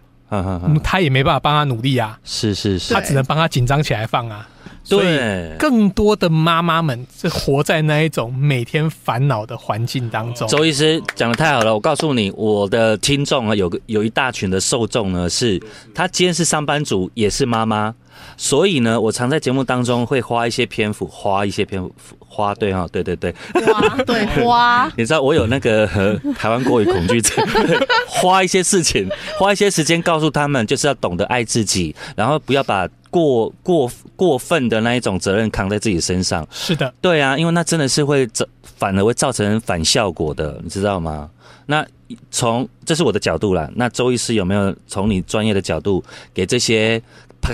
[0.82, 2.94] 他也没办法帮他努力啊，是是是。
[2.94, 4.48] 他，只能帮他紧张起来放啊。
[4.84, 10.46] 所以对，更多的妈妈们是活在那一种每天烦恼的环境当中。
[10.46, 15.58] 周医师讲的太好了，我告诉你，我的听众啊，有个有一大群的受众呢，是
[15.94, 17.94] 他今天是上班族，也是妈妈，
[18.36, 27.42] 所以呢，我常在节目当中会花一些篇幅，花一些篇幅，花对哈，对对对，花对花， 你知道我有那个呃台湾国语恐惧症，
[28.06, 29.08] 花一些事情，
[29.38, 36.44] 花一些时间告诉他们，就是要懂得爱自己，然后不要把过过过分的那一种责任扛在自己身上。
[36.50, 38.44] 是的，对啊，因为那真的是会造，
[38.76, 41.30] 反而会造成反效果的，你知道吗？
[41.66, 41.86] 那
[42.32, 46.02] 从这是我的角度啦，那周医师有没有从你专业的角度，
[46.34, 47.00] 给这些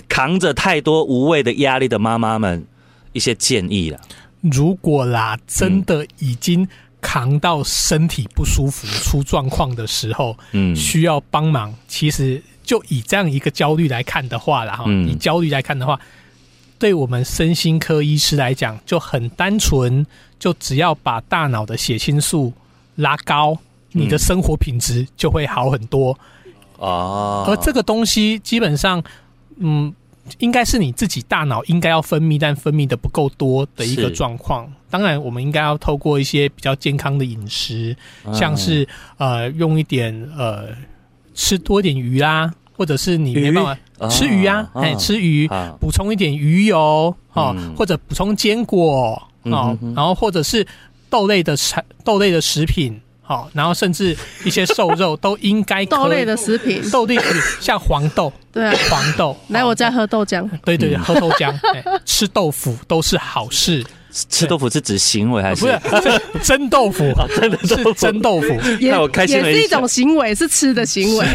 [0.09, 2.65] 扛着太多无谓的压力的妈妈们
[3.13, 4.01] 一些建议啦？
[4.41, 6.67] 如果啦，真的已经
[7.03, 15.99] 扛到身体不舒服、出状况的时候，嗯需要帮忙，其实就以这样一个焦虑来看的话啦，哈、嗯以焦虑来看的话，
[16.79, 20.07] 对我们身心科医师来讲就很单纯，
[20.39, 22.53] 就只要把大脑的血清素
[22.95, 23.59] 拉高，
[23.91, 26.17] 你的生活品质就会好很多。
[26.77, 29.03] 哦，而这个东西基本上，
[29.57, 29.93] 嗯，
[30.39, 34.73] 应该是你自己大脑应该要分泌，但分泌的不够多的一个状况。
[34.89, 38.87] 当然，我们应该要透过一些比较健康的饮食，嗯像是
[39.19, 40.69] 呃用一点呃
[41.35, 47.75] 吃多一点鱼啦，或者是你没办法哦吃鱼啊，哎、哦吃鱼好补充一点鱼油哦，嗯。
[47.77, 50.67] 或者补充坚果哦然后或者是
[51.11, 52.99] 豆类的产豆类的食品。
[53.21, 54.17] 好，然后甚至
[54.47, 61.05] 一些瘦肉 都应该豆类的食品，豆类食品， 像黄豆、对啊，黄豆，来我家喝豆浆，对对对，嗯。
[61.05, 65.65] 喝豆浆，哎吃豆腐都是好事，吃豆腐是指行为还是？
[65.79, 67.05] 不是是蒸豆腐，
[67.41, 68.49] 真的是蒸豆腐。
[68.79, 71.27] 也那我开心了一下也是一种行为，是吃的行为。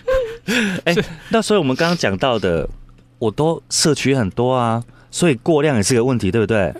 [0.84, 0.94] 哎、
[1.30, 2.68] 那所以我们刚刚讲到的，
[3.18, 6.74] 我都摄取很多啊，所以过量也是个问题，对不对？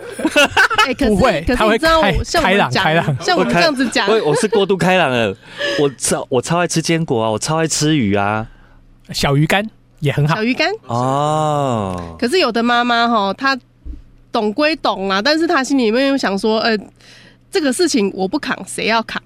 [0.87, 5.35] 哎，可不会是可它会是你知道开我，像我开们讲朗开朗，像我们这样子讲，我我是过度开朗了，
[5.81, 8.47] 我超我超爱吃坚果啊，我超爱吃鱼啊。
[9.13, 9.63] 小鱼干
[10.01, 10.71] 也很好小，鱼干。
[10.87, 13.59] 哦，可是有的妈妈哈，她
[14.35, 16.77] 懂归懂啦，但是他心里面又想说，呃，
[17.53, 19.23] 这个事情我不扛，谁要扛？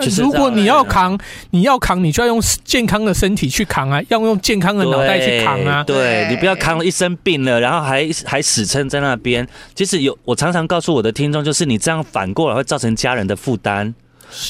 [0.00, 1.18] 就是如果你要扛，
[1.50, 5.84] 你要扛，你就要用健康的身体去扛啊，要用健康的脑袋去扛啊。
[5.84, 9.46] 对对你不要扛了一身病了，然后还还死撑在那边。
[9.74, 13.92] 其实有，我常常告诉我的听众，就是你这样反过来会造成家人的负担。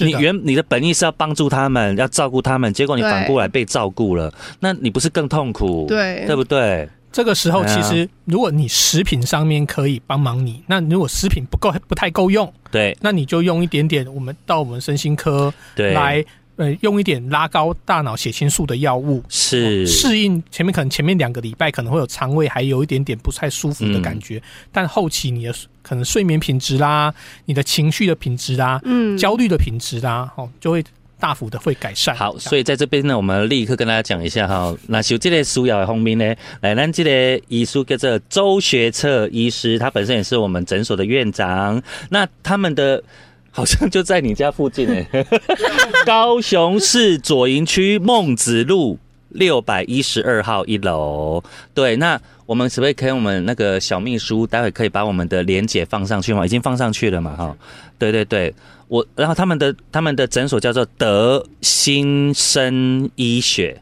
[0.01, 5.87] 你，原你的本意是要帮助他们，要照顾他们，结果你反过来被照顾了，那你不是更痛苦？
[5.89, 6.89] 对对不对？
[7.11, 12.97] 这个时候其实如果你食品上面可以帮忙你，那如果食品不够不太够用，对。
[13.01, 16.25] 那你就用一点点，我们到我们身心科对，来。
[16.57, 19.87] 呃，用一点拉高大脑血清素的药物，是。
[19.87, 24.43] 适应前面可能前面两个礼拜可能会有肠胃还有一点点不太舒服的感觉，
[24.73, 30.85] 但后期你的可能睡眠品质啦，你的情绪的品质啦，嗯，焦虑的品质啦，哦，就会
[31.21, 32.15] 大幅的会改善。
[32.15, 43.03] 好，所以在这边呢，我们立刻跟大家讲一下哈，那修这类书要的方面呢，来，咱这个医书叫做周学策医师，他本身也是我们诊所的院长，那他们的。
[43.51, 45.27] 好像就在你家附近诶，
[46.07, 48.97] 高雄市左营区孟子路
[49.31, 51.43] 六百一十二号一楼。
[51.75, 56.47] 对，那我们可不可以可以我们那个小秘书待会可以把我们的连结放上去吗？
[56.47, 57.35] 已经放上去了嘛？
[57.35, 57.57] 哈，
[57.99, 58.55] 对对对，
[58.89, 63.81] 我然后他们的他们的诊所叫做德新生医学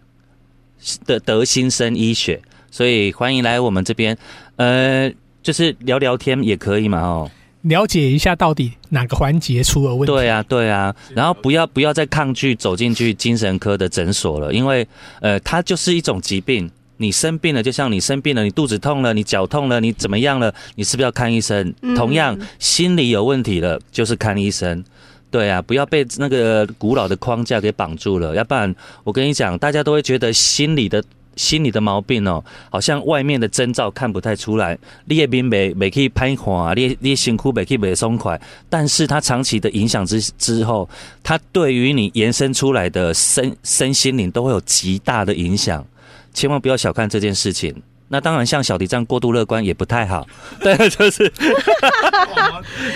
[1.07, 2.41] 的德新生医学，
[2.71, 4.17] 所以欢迎来我们这边，
[4.57, 5.11] 呃，
[5.43, 7.31] 就是聊聊天也可以嘛，哦。
[7.63, 10.13] 了解一下到底哪个环节出了问题。
[10.13, 14.87] 对啊，对啊，然后不要不要再抗拒走进去精神科的诊所了，因为
[15.21, 16.71] 呃，它就是一种疾病。
[16.99, 20.55] 你生病了，就像你生病了，你肚子痛了，你脚痛了，你怎么样了？
[20.77, 21.75] 你是不是要看医生？
[21.83, 24.83] 嗯同样，心理有问题了，就是看医生。
[25.31, 28.75] 对啊，不要被那个古老的框架给绑住了，要不然
[29.05, 31.03] 我跟你讲，大家都会觉得心理的。
[31.37, 34.75] 心理的毛病哦，好像外面的征兆看不太出来，
[35.05, 40.89] 你的面没没可以拍垮，你的你辛苦没可以没松快，但是它长期的影响之之后，
[41.23, 45.87] 它对于你延伸出来的身身心灵都会有极大的影响，
[46.33, 47.83] 千万不要小看这件事情。
[48.09, 50.27] 那当然，像小迪这样过度乐观也不太好，
[50.61, 51.33] 对，就是。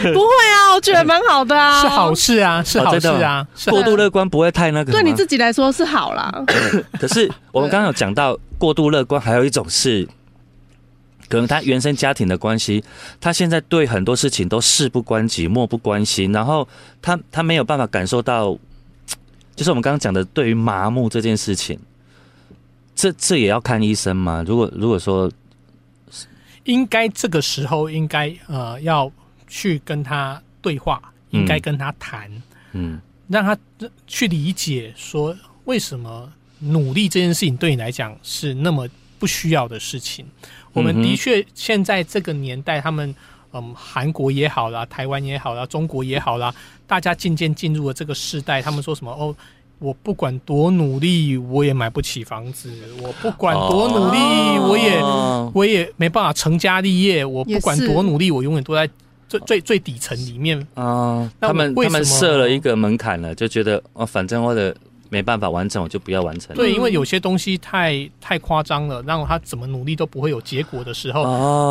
[0.00, 4.98] 不会啊，我觉得蛮好的啊，是好事啊，是好事啊，是过度乐观不会太那个吗。
[4.98, 6.44] 对你自己来说是好啦。
[6.98, 10.08] 可是我们刚刚有讲到过度乐观，还有一种是，
[11.28, 12.82] 可能他原生家庭的关系，
[13.20, 16.66] 他现在对很多事情都事不关己、漠不关心，然后
[17.02, 18.56] 他他没有办法感受到，
[19.56, 21.78] 就是我们刚刚讲的对于麻木这件事情，
[23.00, 24.44] 这这也要看医生吗？
[24.46, 25.32] 如果如果说
[26.64, 29.10] 应该这个时候应该呃要
[29.48, 32.30] 去跟他对话，应该跟他谈，
[32.72, 33.56] 嗯，让他
[34.06, 35.34] 去理解说
[35.64, 38.86] 为什么努力这件事情对你来讲是那么
[39.18, 40.26] 不需要的事情。
[40.74, 43.14] 我们的确现在这个年代，他们
[43.54, 46.54] 嗯，韩国也好啦，台湾也好啦，中国也好啦，
[46.86, 48.60] 大家渐渐进入了这个时代。
[48.60, 49.34] 他们说什么哦？
[49.80, 52.68] 我不管多努力，我也买不起房子；
[53.02, 54.18] 我不管多努力，
[54.68, 55.02] 我也
[55.52, 57.24] 我也没办法成家立业。
[57.24, 58.88] 我不管多努力，我永远都在
[59.28, 61.28] 最最最底层里面啊。
[61.40, 64.76] 他们他们设了一个门槛了，就觉得哦，反正我的。
[65.10, 66.56] 没办法完成，我就不要完成。
[66.56, 71.24] 对，因为有些东西太太夸张了，让他怎么努力都不会有结果的时候，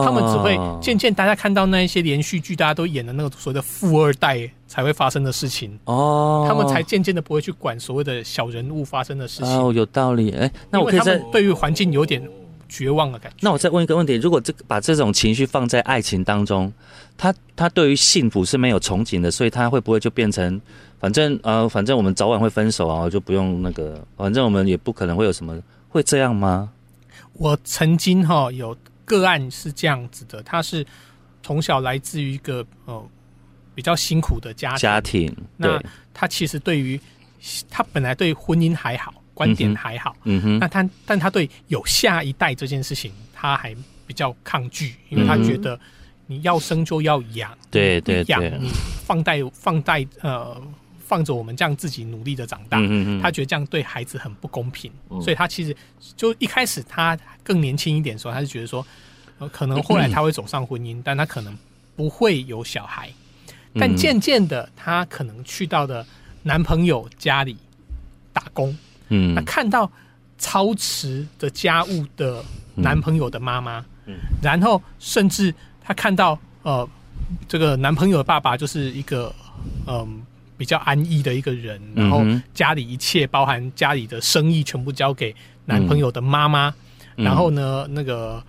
[0.05, 9.57] 他们只会渐渐大家看到那一些连续剧，大家都演的那个所谓的富二代才会发生的事情哦，他们才渐渐的不会去管所谓的小人物发生的事情。
[9.57, 10.31] 哦，有道理。
[10.31, 12.21] 哎，那我可以在对于环境有点
[12.67, 13.37] 绝望的感觉。
[13.39, 16.71] 那我再问一个问题：如果这个把这种情绪放在爱情当中，
[17.17, 20.59] 他他对于幸福是没有憧憬的，所以他会不会就变成？
[20.99, 24.05] 反正呃，反正我们早晚会分手啊，就不用那个。
[24.17, 26.69] 反正我们也不可能会有什么，会这样吗？
[27.33, 28.75] 我曾经哈有
[29.05, 30.85] 个案是这样子的，他是
[31.41, 33.01] 从小来自于一个呃
[33.73, 35.37] 比较辛苦的家庭，家庭。
[35.55, 35.81] 那
[36.13, 36.99] 他其实对于
[37.69, 40.59] 他本来对婚姻还好，观点还好，嗯哼。
[40.59, 43.73] 那他但他对有下一代这件事情，他还
[44.05, 45.79] 比较抗拒，因为他觉得
[46.27, 48.69] 你要生就要养，对对养你
[49.05, 50.61] 放贷放贷呃。
[51.09, 52.77] 放着我们这样自己努力的长大，
[53.19, 54.91] 他觉得这样对孩子很不公平，
[55.23, 55.75] 所以他其实
[56.15, 58.85] 就一开始他更年轻一点的时候，他就觉得说，
[59.51, 61.57] 可能后来他会走上婚姻，但他可能
[61.95, 63.09] 不会有小孩。
[63.73, 66.05] 但渐渐的，他可能去到的
[66.43, 67.57] 男朋友家里
[68.31, 69.91] 打工，嗯，那看到
[70.37, 72.45] 操持的家务的
[72.75, 75.51] 男朋友的妈妈，嗯，然后甚至
[75.83, 76.87] 他看到呃，
[77.47, 79.33] 这个男朋友的爸爸就是一个
[79.87, 80.21] 嗯。
[80.59, 82.21] 比较安逸的一个人，然后
[82.53, 85.33] 家里一切包含家里的生意全部交给
[85.63, 86.73] 男朋友的妈妈，
[87.15, 88.43] 然后呢，那个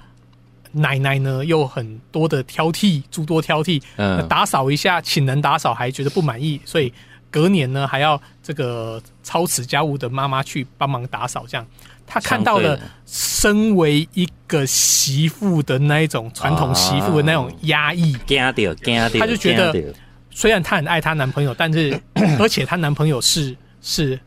[0.73, 3.81] 奶奶呢又很多的挑剔，诸多挑剔，
[4.27, 6.93] 打扫一下请人打扫还觉得不满意，所以
[7.31, 11.65] 隔年呢还要这个操持家务的妈妈去帮忙打扫，这样。
[12.09, 18.17] 他看到了身为一个媳妇的那一种传统媳妇的那种压抑，
[19.21, 19.95] 他就觉得。
[20.41, 22.01] 虽然她很爱她男朋友，但是
[22.41, 24.19] 而且她男朋友是是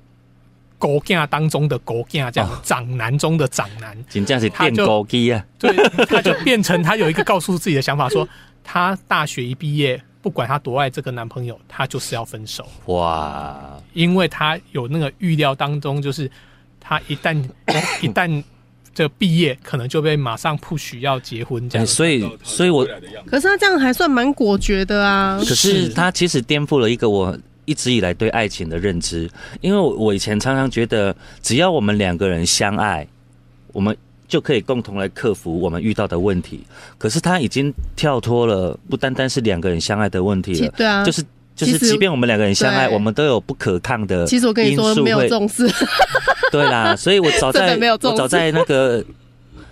[0.78, 5.44] 狗架当中的狗架，这样长男中的长男，真正是变狗鸡啊！
[5.58, 8.30] 对，他就变成他有一个告诉自己的想法，说
[8.64, 12.64] 她大学一毕业，不管她多爱这个男朋友，她就是要分手。
[12.86, 13.82] 哇！
[13.94, 16.30] 因为她有那个预料当中，就是
[16.80, 17.44] 她一旦
[18.04, 18.44] 一旦。
[18.94, 22.86] 这毕业可能就被马上 push 要结婚这样，所以所以我
[23.26, 25.40] 可是他这样还算蛮果决的啊。
[25.40, 27.36] 可是他其实颠覆了一个我
[27.66, 29.30] 一直以来对爱情的认知，
[29.62, 33.08] 因为我以前常常觉得只要我们两个人相爱，
[33.72, 33.96] 我们
[34.28, 36.64] 就可以共同来克服我们遇到的问题。
[36.98, 41.24] 可是他已经跳脱了，不单单是两个人相爱的问题了，对啊，就是
[41.56, 44.26] 就是，即便我们两个人相爱，我们都有不可抗的。
[44.26, 45.70] 其实我跟你说没有重视。
[46.52, 49.04] 对啦，所以我早在我早在那个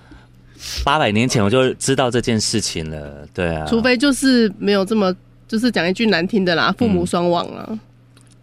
[0.84, 3.28] 八百年前我就知道这件事情了。
[3.34, 5.14] 对啊，除非就是没有这么，
[5.48, 7.68] 就是讲一句难听的啦，父母双亡啊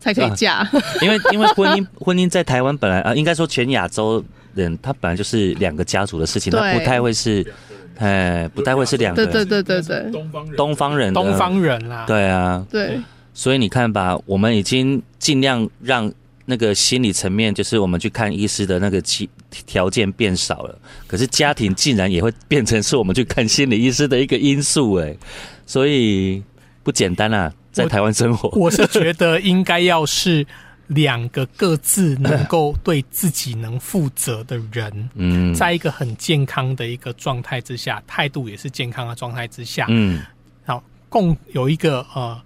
[0.00, 0.68] 才可以嫁。
[1.02, 4.24] 因为因为婚姻婚姻在台湾本来啊，应该说全亚洲
[4.54, 7.44] 人，他本来就是两个家族的事情，他不太会是，
[7.98, 9.26] 哎，不太会是两个。
[9.26, 12.04] 对对对对对，东方人，东方人，东方人啦。
[12.06, 13.00] 对啊，对。
[13.38, 16.12] 所以你看吧，我们已经尽量让。
[16.50, 19.28] 那个心理层面，就是我们去看医师的那个条
[19.66, 25.14] 条件变少了，可是家庭竟然也会变成是我们去看心理医师的一个因素，哎，
[25.66, 26.42] 所以
[26.82, 30.46] 不简单啊，在台湾生活，我是觉得应该要是
[30.86, 40.22] 两个各自能够对自己能负责的人，嗯，在一个很健康的一个状态之下，态度也是健康的状态之下，嗯，
[40.64, 42.40] 好，共有一个呃，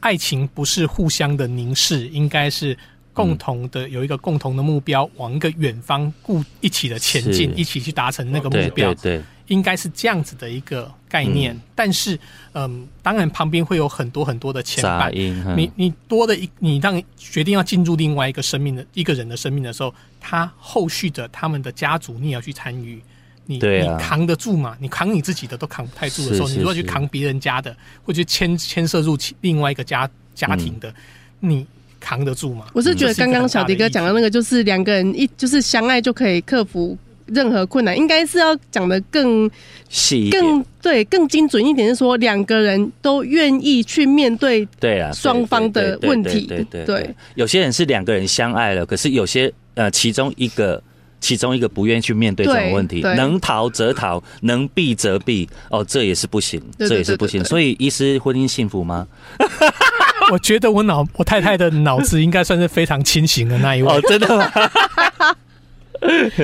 [0.00, 2.76] 爱情不是互相的凝视，应该是。
[3.14, 11.54] 共同的有一个共同的目标，往一个远方故一起的前进，一起去达成那个目标，对，应该是这样子的一个概念。
[11.74, 12.18] 但是，
[12.54, 15.12] 嗯，当然旁边会有很多很多的牵绊。
[15.54, 22.98] 你你多的一，你当决定要进入另外一个生命的一个人的生命的时候，他后续的他们的家族你也要去参与，
[23.46, 24.76] 你你扛得住吗？
[24.80, 30.92] 你扛你自己的都扛不太住的时候，你如果去扛别人家的，或者牵牵涉入另外一个家家庭的，
[31.40, 31.66] 你。
[32.04, 32.66] 扛得住吗？
[32.72, 39.48] 我是觉得刚刚小迪哥讲的那个，就是两个人一就是相爱就可以克服任何困难，应该是要讲的更
[39.88, 50.82] 细，更对更精准一点，是说两个人都愿意去面对对啊，双方的问题对对对对有些人是两个人相爱了，可是有些呃，其中一个。
[51.22, 55.48] 其中一个不愿意去面对这种问题，能逃则逃，能避则避。
[55.70, 57.42] 哦，这也是不行，这也是不行。
[57.44, 59.06] 所以，医师婚姻幸福吗？
[60.30, 63.88] 我觉得我脑我太太的脑子应该算是非常清醒的那一位。
[63.88, 64.50] 哦，真的吗？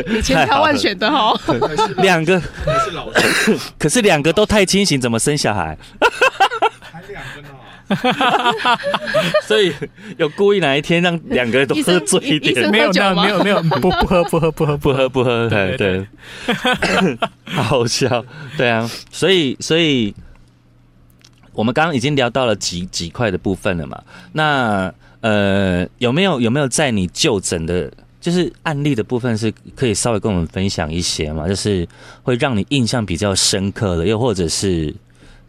[0.07, 1.35] 你千挑万选的哈。
[1.45, 5.77] 还 是两个，还是老师，可是两个都太清醒，怎么生小孩？
[7.95, 9.29] 还两个呢。
[9.47, 9.73] 所以
[10.17, 14.79] 有故意哪一天让两个人都喝醉一点，没有没有没有没有不不喝不喝不喝。
[14.79, 16.07] 不喝不喝，对对
[16.47, 18.25] 对，好笑，
[18.57, 20.15] 对啊，所以所以
[21.53, 31.87] 我们刚刚已经聊到了几几块的部分了嘛，那呃有没有有没有在你就诊的，就是案例的部分是可以稍微跟我们分享一些嘛，就是
[32.23, 34.95] 会让你印象比较深刻的，又或者是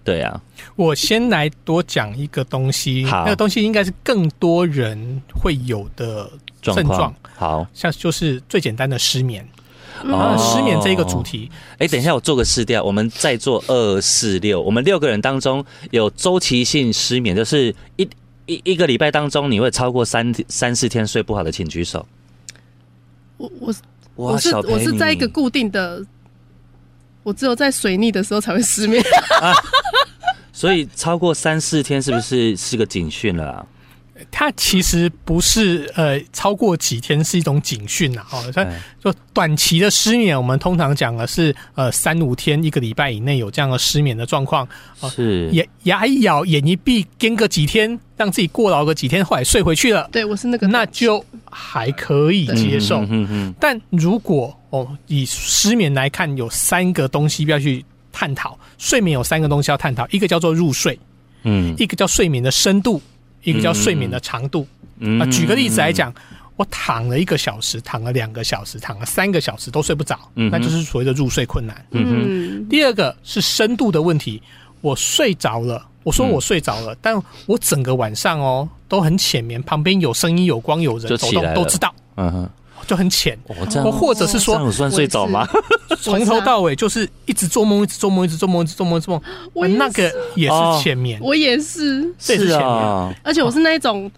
[0.10, 0.42] 对啊，
[0.76, 6.28] 我先来多讲一个东西，那个东西应该是更多人会有的
[6.62, 9.48] 症状，好，像就是最简单的失眠。
[10.02, 12.82] 嗯啊，失眠这一个主题，哎，等一下，我做个试调。
[12.82, 18.10] 我们再做二四六，我们六个人当中有周期性失眠，就是一
[18.46, 22.08] 一一个礼拜当中你会超过三三四天睡不好的，请举手。
[23.36, 23.76] 我我
[24.16, 26.02] 我是我是在一个固定的，
[27.24, 29.04] 我只有在水逆的时候才会失眠。
[30.52, 33.66] 所以超过三四天是不是是个警讯了啊？
[34.30, 44.68] 它其实不是呃超过几天是一种警讯呐，哦，它哎就短期的失眠，我们通常讲的是呃三五天一个礼拜以内有这样的失眠的状况，
[45.00, 53.00] 哦是牙牙一咬，眼一闭，跟个几天，让自己过劳个几天，后来睡回去了，对我是那个那就还可以接受。
[53.04, 58.58] 嗯嗯嗯但如果哦，以失眠来看，有三个东西要去探讨。
[58.78, 60.98] 睡眠有三个东西要探讨，一个叫做入睡，
[61.44, 61.74] 嗯。
[61.78, 63.02] 一个叫睡眠的深度，
[63.44, 64.68] 一个叫睡眠的长度。
[65.00, 65.20] 嗯。
[65.22, 66.14] 啊，举个例子来讲，
[66.56, 71.86] 我躺了一个小时，躺了两个小时，躺了三个小时都睡不着，嗯那就是所谓的入睡困难。
[71.92, 74.42] 嗯嗯，第二个是深度的问题，
[74.82, 77.16] 我睡着了，我说我睡着了，但
[77.46, 82.50] 我整个晚上哦都很浅眠，旁边有声音、有光、有人走动都知道，嗯哼，
[82.88, 83.38] 就很浅。
[83.48, 85.48] 我这样或或者是说这样有算睡着吗？
[86.02, 89.22] 从头到尾就是一直做梦，一直做梦，一直做梦，一直做梦，一直做梦。
[89.54, 92.68] 我那个也是浅眠，我也是，是这也是浅眠。
[92.70, 94.10] 啊，而且我是那一种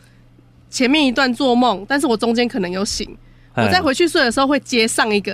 [0.69, 3.09] 前面一段做梦，但是我中间可能有醒，
[3.55, 5.33] 我再回去睡的时候会接上一个，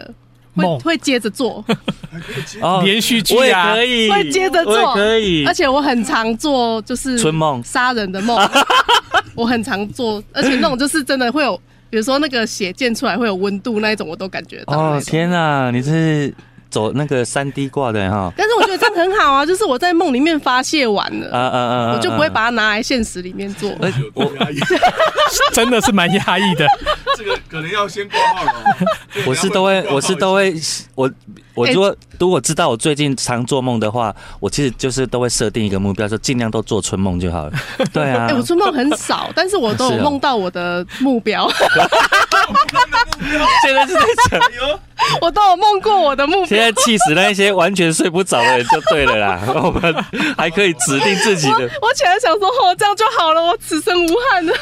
[0.55, 1.63] 会梦会接着做，
[2.61, 8.37] 哦 连续剧我也啊可以，会接着做可以，而且我很常做就是春梦杀人的梦，
[9.35, 11.59] 我很常做，而且那种就是真的会有，
[11.89, 15.01] 比如说那个血溅出来会有温度那一种，我都感觉到哦。
[15.05, 16.33] 天啊，你这是
[16.69, 18.31] 走那个三 D 挂的哈？
[18.35, 21.93] 但是我觉得这样很好啊， 就是我在梦里面发泄完了，啊啊啊！
[21.95, 23.71] 我就不会把它拿来现实里面做。
[23.79, 24.59] 呃有多压抑，
[25.53, 26.67] 真的是蛮压抑的。
[27.17, 28.75] 这个可能要先挂号了
[29.25, 30.53] 我是都会，我是都会，
[30.93, 31.09] 我
[31.57, 37.51] 我哎如果如果知道我最近常做梦的话，我其实就是都会设定一个目标，说尽量都做春梦就好了。
[37.91, 41.49] 对啊哎、，我春梦很少，但是我都梦到我的目标，
[43.63, 44.39] 现在是在讲，
[45.19, 46.57] 我都有梦过我的目标现。
[46.59, 49.41] 在气死那些完全睡不着的人就对了啦。
[49.63, 49.93] 我们
[50.37, 54.53] 还可以指定自己我的，我起来想说，哦，这样就好了，我此生无憾了。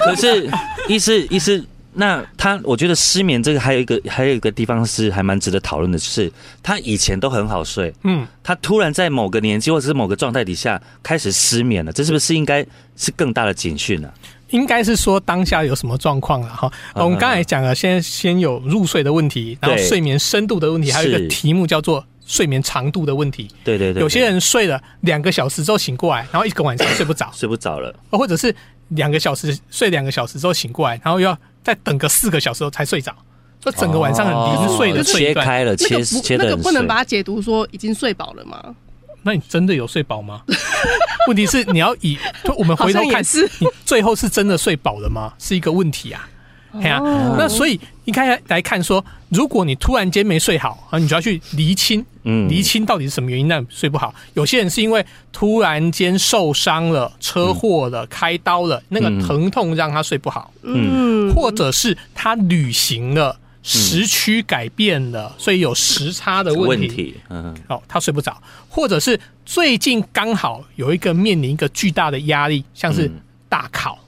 [0.00, 0.50] 可是
[0.88, 1.62] 医师医师。
[1.92, 6.30] 那他，我觉得失眠这个还有一个还有一个地方是还蛮值得讨论的，就是
[6.62, 12.64] 他以前都很好睡，嗯，他突然在某个年纪或者是某个状态底下开始失眠了，这是不是应该
[12.96, 14.12] 是更大的警讯啊？
[14.50, 16.70] 应该是说当下有什么状况了哈。
[16.94, 23.50] 嗯我们刚才讲了，先先有入睡的问题，然后睡眠深度的问题，还有一是个题目叫做睡眠长度的问题。
[23.64, 28.54] 对对对，有些人睡了两个小时之后醒过来，然后一个晚上睡不着， 睡不着了，或者是
[28.88, 33.14] 两个小时睡两个小时之后醒过来，然后又要再等个四个小时后才睡着，
[33.60, 35.44] 就整个晚上很零碎的哦睡一段。
[35.46, 38.74] 切开了，那切个不那切的很碎个不能把它解读说已经睡饱了吗？
[39.22, 40.42] 那你真的有睡饱吗？
[41.26, 45.34] 问题是你要以就我们回头看你最后是真的睡饱了吗？
[45.38, 46.28] 是一个问题啊。
[46.74, 52.48] 哎呀、哦那所以应该来看说，如果你突然间没睡好啊，你就要去厘清，嗯。
[52.48, 54.14] 厘清到底是什么原因让你睡不好。
[54.34, 59.20] 有些人是因为突然间受伤了、车祸了、开刀了，那个嗯。
[59.20, 63.38] 疼痛让他睡不好，嗯，或者是他旅行了。
[63.60, 66.86] 时区改变了，所以有时差的问题。
[66.86, 73.20] 问题，嗯，哦，他睡不着，或者是最近刚好有一个面临一个巨大的压力，像是嗯。
[73.46, 73.98] 大考，哦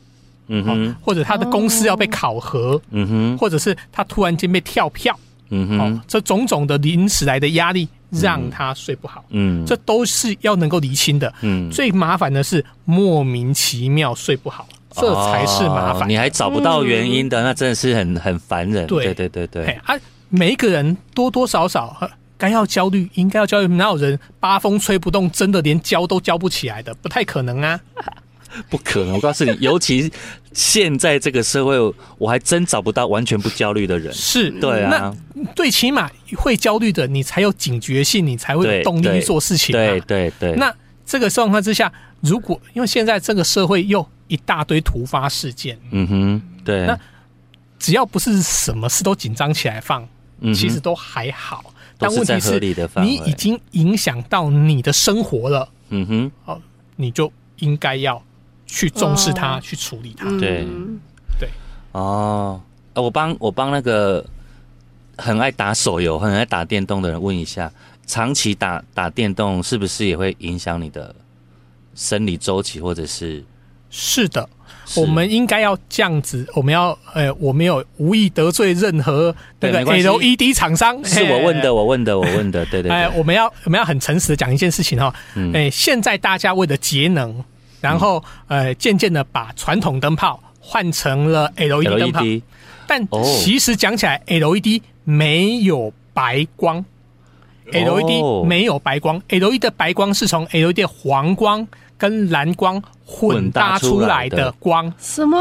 [0.52, 5.16] 嗯哼，，或者他的公司要被考核，嗯哼，或者是他突然间被跳票，
[5.50, 19.14] 嗯哼，这种种的临时来的压力让他睡不好，嗯，这都是要能够厘清的，嗯，最麻烦的是莫名其妙睡不好，这才是麻烦，你还找不到原因的，那真的是很很烦人，对。
[19.14, 19.94] 对对对，啊，
[20.28, 21.96] 每一个人多多少少
[22.36, 27.78] 该要焦虑，应该要焦虑，哪有人八风吹不动，真的连焦都焦不起来的，不太可能啊。
[28.68, 29.14] 不可能！
[29.14, 30.10] 我告诉你，尤其
[30.52, 31.78] 现在这个社会，
[32.18, 34.12] 我还真找不到完全不焦虑的人。
[34.12, 34.90] 是，对啊。
[35.34, 39.72] 那最起码会焦虑的，你才有警觉性，你才会有动力去做事情。
[39.72, 40.52] 对对对。
[40.56, 40.74] 那
[41.06, 46.84] 这个状况之下，如果因为现在这个社会又一大堆突发事件，嗯哼，对。
[46.84, 46.98] 那
[47.78, 50.06] 只要不是什么事都紧张起来放，
[50.54, 51.72] 其实都还好。
[51.96, 52.58] 但问题是，
[53.00, 55.68] 你已经影响到你的生活了。
[55.90, 56.32] 嗯哼。
[56.46, 56.60] 哦，
[56.96, 58.20] 你就应该要。
[58.70, 60.30] 去重视它，去处理它。
[60.38, 60.64] 对，
[61.38, 61.48] 对。
[61.92, 62.60] 哦，
[62.94, 64.24] 我帮我帮那个
[65.18, 67.70] 很爱打手游、很爱打电动的人问一下：
[68.06, 71.14] 长期打打电动是不是也会影响你的
[71.94, 73.44] 生理周期，或者是？
[73.92, 74.48] 是的，
[74.94, 76.46] 我们应该要这样子。
[76.54, 81.04] 我们要，呃，我没有无意得罪任何那个 LED 厂商。
[81.04, 82.64] 是我问的，我问的，我问的。
[82.66, 82.92] 对对。
[82.92, 85.12] 哎，我们要我们要很诚实的讲一件事情哈。
[85.52, 87.44] 哎，现在大家为了节能。
[87.80, 92.20] 然后，呃，渐渐的把传统灯泡换成了 LED 灯泡，
[92.86, 93.08] 但
[93.42, 96.84] 其实讲起来，LED 没有白光
[97.66, 101.66] ，LED 没有白光，LED 的白光是从 LED 的黄光
[101.96, 104.92] 跟蓝光混搭出来的光。
[104.98, 105.38] 什么？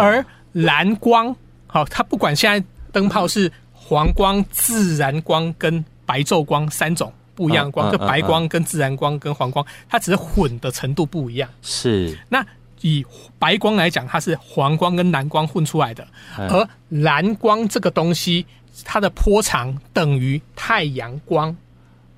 [0.00, 1.34] 而蓝光，
[1.66, 7.12] 好，它不管现在灯泡是黄光、自然光跟白昼光三种。
[7.38, 11.48] 不一样光，就白光跟自然光跟黄光，它只是混的程度不一样。
[11.62, 12.18] 是。
[12.28, 12.44] 那
[12.80, 13.06] 以
[13.38, 16.04] 白光来讲，它是黄光跟蓝光混出来的，
[16.36, 18.44] 而蓝光这个东西，
[18.84, 21.56] 它的波长等于太阳光。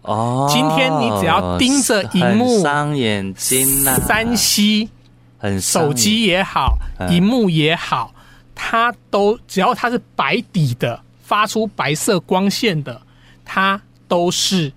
[0.00, 0.48] 哦。
[0.50, 3.98] 今天你只要盯着荧幕，伤眼睛呐。
[4.00, 4.88] 三 C，
[5.36, 6.78] 很手机也好，
[7.10, 8.14] 荧幕也好，
[8.54, 13.02] 它都只要它是白底的，发出白色光线的，
[13.44, 14.72] 它都是。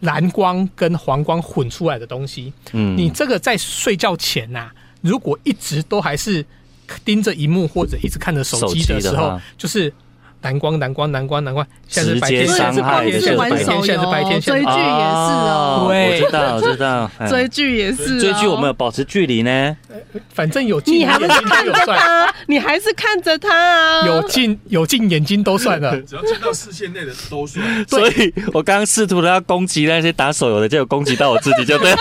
[0.00, 6.44] 蓝光跟黄光混出来的东西，嗯，你这个在睡觉前呐，如果一直都还是
[7.04, 9.92] 盯着荧幕或者一直看着手机的时候，就是。
[10.42, 19.76] 蓝光，蓝光，蓝光，蓝光，现在是白天，现在是白天，现在是白天，追剧也是哦，我，知道，我知道，追剧也是，追剧我们有保持距离呢，
[20.34, 31.94] 反正有近，你还是看着他，你还是看着他啊，有近有近眼睛都算了， 只要进到视线内的都算， 所以我刚刚试图的要攻击那些打手游的，结果攻击到我自己就对，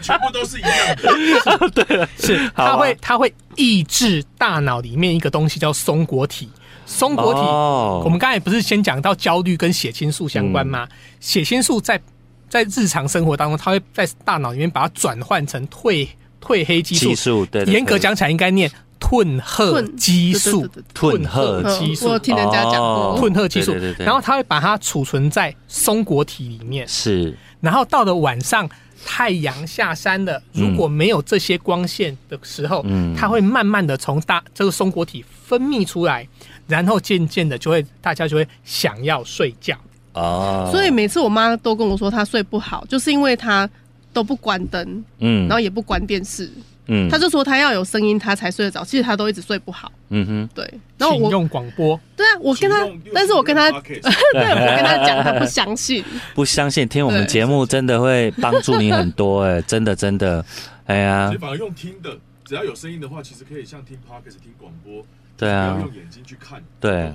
[0.00, 0.70] 全部都是一样
[1.02, 6.48] 的， 对了，是，他会他会抑制大脑里面一个东西叫松果体。
[6.86, 10.88] 松果体，我们刚才不是先讲到焦虑跟血清素相关吗？
[11.20, 12.00] 血清素在
[12.48, 16.06] 在日常生活当中，它会在大脑里面把它转换成褪
[16.40, 17.46] 褪黑激素。
[17.46, 18.70] 对，严格讲起来应该念
[19.00, 20.68] 褪褐激素。
[20.94, 23.74] 褪褐激素，我听人家讲过褪褐激素。
[23.98, 26.86] 然后它会把它储存在松果体里面。
[26.86, 27.36] 是。
[27.60, 28.68] 然后到了晚上，
[29.06, 36.26] 太阳下山了，如果没有这些光线的时候，嗯，它会慢慢的从大这个松果体分泌出来。
[36.68, 39.76] 然后渐渐的就会，大家就会想要睡觉
[40.14, 40.70] 哦。
[40.72, 43.68] 所以每次我妈都跟我说她睡不好，就是因为她
[44.12, 46.50] 都不关灯，嗯，然后也不关电视，
[46.86, 48.82] 嗯，她就说她要有声音她才睡得着。
[48.84, 50.64] 其实她都一直睡不好，嗯哼，对。
[50.96, 56.88] 然后我用广播，对啊，我跟她，但是我跟她， 对，我跟她讲，她 不相信，不相信。
[56.88, 60.42] 听我们节目真的会帮助你很多，哎，真的真的，
[60.86, 61.30] 哎呀。
[61.38, 62.16] 反而用听的，
[62.46, 65.04] 只要有声音的话，其实可以像听 podcast 听广播。
[65.42, 66.62] 对啊，用眼睛去看。
[66.78, 67.12] 对，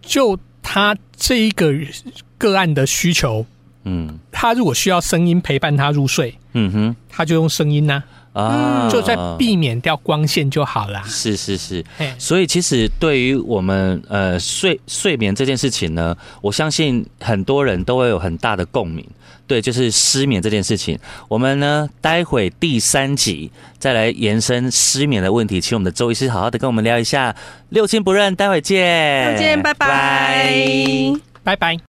[0.00, 1.74] 就他这一个
[2.38, 3.44] 个案的需求，
[3.82, 8.04] 嗯，他如果需要声音陪伴他入睡，嗯哼，他就用声音呢。
[8.34, 11.02] 啊，就在避免掉光线就好了。
[11.06, 11.84] 是是是，
[12.18, 19.04] 所以其实对于我们呃睡睡眠这件事情呢，我相信很多人都会有很大的共鸣。
[19.46, 27.34] 对，就是失眠这件事情，我们呢待会第三集再来延伸失眠的问题，请我们的周医师好好的跟我们聊一下。
[27.68, 30.54] 六亲不认，待会见，再见，拜拜，
[31.42, 31.78] 拜拜。